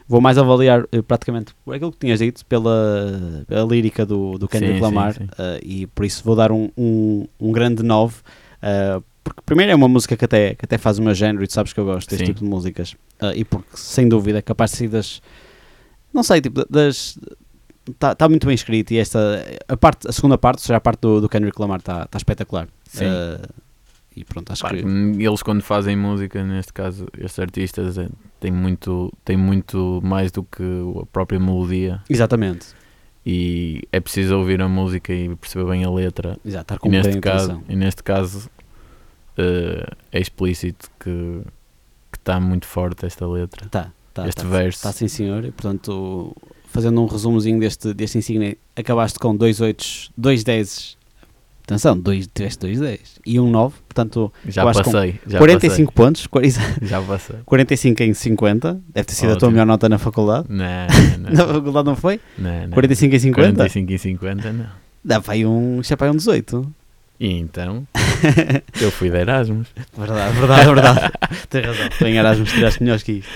vou 0.09 0.21
mais 0.21 0.37
avaliar 0.37 0.85
eh, 0.91 1.03
praticamente 1.03 1.55
aquilo 1.69 1.93
que 1.93 1.99
tinhas 1.99 2.19
dito, 2.19 2.45
pela, 2.47 3.45
pela 3.47 3.63
lírica 3.65 4.05
do, 4.05 4.37
do 4.39 4.49
Kendrick 4.49 4.73
Sim, 4.75 4.79
sim, 4.79 4.83
Lamar, 4.83 5.15
sim. 5.15 5.29
eh, 5.39 5.61
e 5.63 5.87
por 5.87 6.05
isso 6.05 6.25
vou 6.25 6.35
dar 6.35 6.51
um, 6.51 6.69
um, 6.77 7.29
um 7.39 7.53
grande 7.53 7.85
9. 7.85 8.17
eh, 8.61 9.01
porque 9.25 9.41
primeiro 9.45 9.73
é 9.73 9.75
uma 9.75 9.89
música 9.89 10.17
que 10.17 10.25
até, 10.25 10.55
que 10.55 10.65
até 10.65 10.77
faz 10.79 10.99
o 10.99 11.03
meu 11.03 11.15
género 11.15 11.45
e 11.45 11.47
tu 11.47 11.53
sabes 11.53 11.73
que 11.73 11.81
eu 11.81 11.85
gosto 11.85 12.09
deste 12.11 12.27
Sim. 12.27 12.33
tipo 12.33 12.41
de 12.45 12.51
músicas. 12.51 12.97
eh, 13.21 13.33
e 13.37 13.45
porque, 13.45 13.69
sem 13.75 14.09
dúvida, 14.09 14.39
é 14.39 14.43
capaz 14.43 14.73
de 14.73 14.77
ser 14.79 14.89
das. 14.89 15.23
Não 16.13 16.23
sei, 16.23 16.41
tipo, 16.41 16.65
das. 16.69 17.19
Está 17.89 18.15
tá 18.15 18.29
muito 18.29 18.47
bem 18.47 18.55
escrito 18.55 18.93
e 18.93 18.99
esta. 18.99 19.19
A, 19.69 19.77
parte, 19.77 20.09
a 20.09 20.13
segunda 20.13 20.37
parte, 20.39 20.59
ou 20.59 20.63
seja, 20.63 20.77
a 20.77 20.81
parte 20.81 21.01
do, 21.01 21.21
do 21.21 21.29
Kendrick 21.29 21.61
Lamar, 21.61 21.79
está 21.81 22.07
tá 22.07 22.17
espetacular. 22.19 22.69
Sim. 22.85 23.05
Eh, 23.07 23.41
e 24.15 24.25
pronto, 24.25 24.53
acho 24.53 24.63
Pá, 24.63 24.71
que. 24.71 24.77
Eles 24.77 25.43
quando 25.43 25.63
fazem 25.63 25.97
música, 25.97 26.45
neste 26.45 26.73
caso, 26.73 27.07
estes 27.19 27.39
artistas 27.39 27.97
é, 27.99 28.09
têm, 28.41 28.53
muito, 28.53 29.13
têm 29.25 29.37
muito 29.37 30.01
mais 30.05 30.31
do 30.31 30.43
que 30.45 30.63
a 31.01 31.07
própria 31.07 31.41
melodia 31.41 32.03
Exatamente. 32.11 32.67
e 33.25 33.81
é 33.91 33.99
preciso 34.01 34.37
ouvir 34.37 34.61
a 34.61 34.69
música 34.69 35.13
e 35.15 35.35
perceber 35.37 35.65
bem 35.71 35.85
a 35.85 35.91
letra. 35.91 36.37
Exato, 36.45 36.63
estar 36.63 36.75
E 36.75 36.79
com 36.79 36.91
muita 36.91 37.07
neste 37.09 37.21
caso, 37.23 37.63
e 37.69 37.75
neste 37.77 38.03
caso 38.03 38.51
eh, 39.37 39.87
é 40.13 40.21
explícito 40.21 40.91
que 41.01 41.41
que 42.11 42.19
está 42.19 42.39
muito 42.39 42.67
forte 42.67 43.07
esta 43.07 43.27
letra. 43.27 43.67
Tá, 43.71 43.91
tá, 44.13 44.29
este 44.29 44.43
tá, 44.43 44.49
verso. 44.49 44.83
Tá 44.83 44.93
sim 44.93 45.09
senhor, 45.09 45.45
e 45.47 45.51
portanto, 45.51 46.37
fazendo 46.67 47.01
um 47.03 47.07
resumozinho 47.07 47.59
deste, 47.59 47.95
deste 47.95 48.19
insigne, 48.19 48.59
acabaste 48.77 49.19
com 49.19 49.35
2 49.35 49.61
8 49.63 49.85
2 50.17 50.45
10 50.45 50.99
atenção, 51.65 51.99
2 51.99 52.29
tiveste 52.35 52.59
2 52.61 52.81
10 52.81 53.01
e 53.25 53.41
um 53.41 53.49
9, 53.51 53.75
portanto, 53.89 54.31
Já 54.47 54.65
passei, 54.65 55.19
já 55.27 55.39
45 55.39 55.93
pontos, 55.93 56.27
quar- 56.27 56.45
passei, 56.45 56.63
já 56.87 57.01
passei. 57.01 57.37
45 57.47 58.03
em 58.03 58.13
50, 58.13 58.81
deve 58.93 59.07
ter 59.07 59.15
sido 59.15 59.33
a 59.33 59.37
tua 59.37 59.47
Ótimo. 59.47 59.51
melhor 59.53 59.67
nota 59.67 59.89
na 59.89 59.97
faculdade. 59.99 60.47
Não, 60.51 60.57
Na 61.19 61.31
não, 61.31 61.55
faculdade 61.55 61.87
não 61.87 61.97
foi? 61.97 62.21
não, 62.37 62.63
não. 62.65 62.71
45 62.73 63.15
em 63.15 63.19
50? 63.19 63.55
45 63.55 63.93
e 63.93 63.99
50, 63.99 64.53
não. 64.53 64.67
Dá 65.03 65.21
para 65.21 65.33
aí 65.33 65.47
um, 65.47 65.83
já 65.83 65.97
para 65.97 66.09
aí 66.09 66.13
um 66.13 66.17
18. 66.17 66.75
E 67.21 67.31
então, 67.31 67.87
eu 68.81 68.91
fui 68.91 69.11
de 69.11 69.19
Erasmus. 69.19 69.69
Verdade, 69.97 70.39
verdade, 70.39 70.67
verdade. 70.67 71.13
Tens 71.49 71.67
razão. 71.67 72.09
Em 72.09 72.17
Erasmus 72.17 72.51
tiraste 72.53 72.83
melhores 72.83 73.03
que 73.03 73.13
isto. 73.13 73.31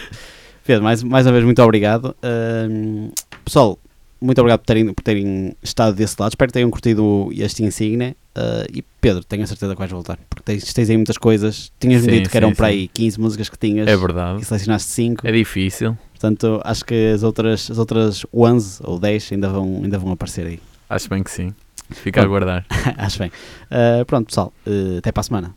Pedro, 0.65 0.83
mais, 0.83 1.03
mais 1.03 1.27
uma 1.27 1.33
vez, 1.33 1.45
muito 1.45 1.63
obrigado. 1.63 2.17
Ahm, 2.23 3.11
pessoal, 3.45 3.79
muito 4.21 4.41
obrigado 4.41 4.61
por 4.61 4.67
terem, 4.67 4.93
por 4.93 5.03
terem 5.03 5.55
estado 5.63 5.95
desse 5.95 6.17
lado. 6.19 6.33
Espero 6.33 6.49
que 6.49 6.55
tenham 6.55 6.71
curtido 6.71 7.31
este 7.33 7.63
insigne. 7.63 8.17
Ah, 8.35 8.67
e 8.73 8.83
Pedro, 9.01 9.23
tenho 9.25 9.43
a 9.43 9.47
certeza 9.47 9.73
que 9.73 9.79
vais 9.79 9.91
voltar. 9.91 10.19
Porque 10.29 10.43
tens, 10.43 10.73
tens 10.73 10.91
aí 10.91 10.97
muitas 10.97 11.17
coisas. 11.19 11.73
Tinhas-me 11.79 12.11
dito 12.13 12.31
que 12.31 12.37
eram 12.37 12.51
sim, 12.51 12.55
para 12.55 12.67
aí 12.69 12.89
15 12.89 13.21
músicas 13.21 13.49
que 13.49 13.59
tinhas. 13.59 13.87
É 13.87 13.97
verdade. 13.97 14.43
E 14.43 14.45
selecionaste 14.45 14.91
5. 14.91 15.27
É 15.27 15.33
difícil. 15.33 15.97
Portanto, 16.11 16.61
acho 16.65 16.85
que 16.85 17.13
as 17.13 17.23
outras, 17.23 17.71
as 17.71 17.79
outras 17.79 18.27
11 18.33 18.81
ou 18.85 18.99
10 18.99 19.33
ainda 19.33 19.49
vão, 19.49 19.81
ainda 19.83 19.99
vão 19.99 20.13
aparecer 20.13 20.47
aí. 20.47 20.61
Acho 20.89 21.09
bem 21.09 21.23
que 21.23 21.31
sim. 21.31 21.55
Fica 21.91 22.21
a 22.21 22.25
aguardar. 22.25 22.67
acho 22.97 23.19
bem. 23.19 23.31
Ah, 23.71 24.05
pronto, 24.07 24.27
pessoal. 24.27 24.53
ah, 24.67 24.99
até 24.99 25.13
para 25.13 25.21
a 25.21 25.25
semana. 25.25 25.55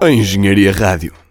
A 0.00 0.10
Engenharia 0.10 0.72
Rádio. 0.72 1.21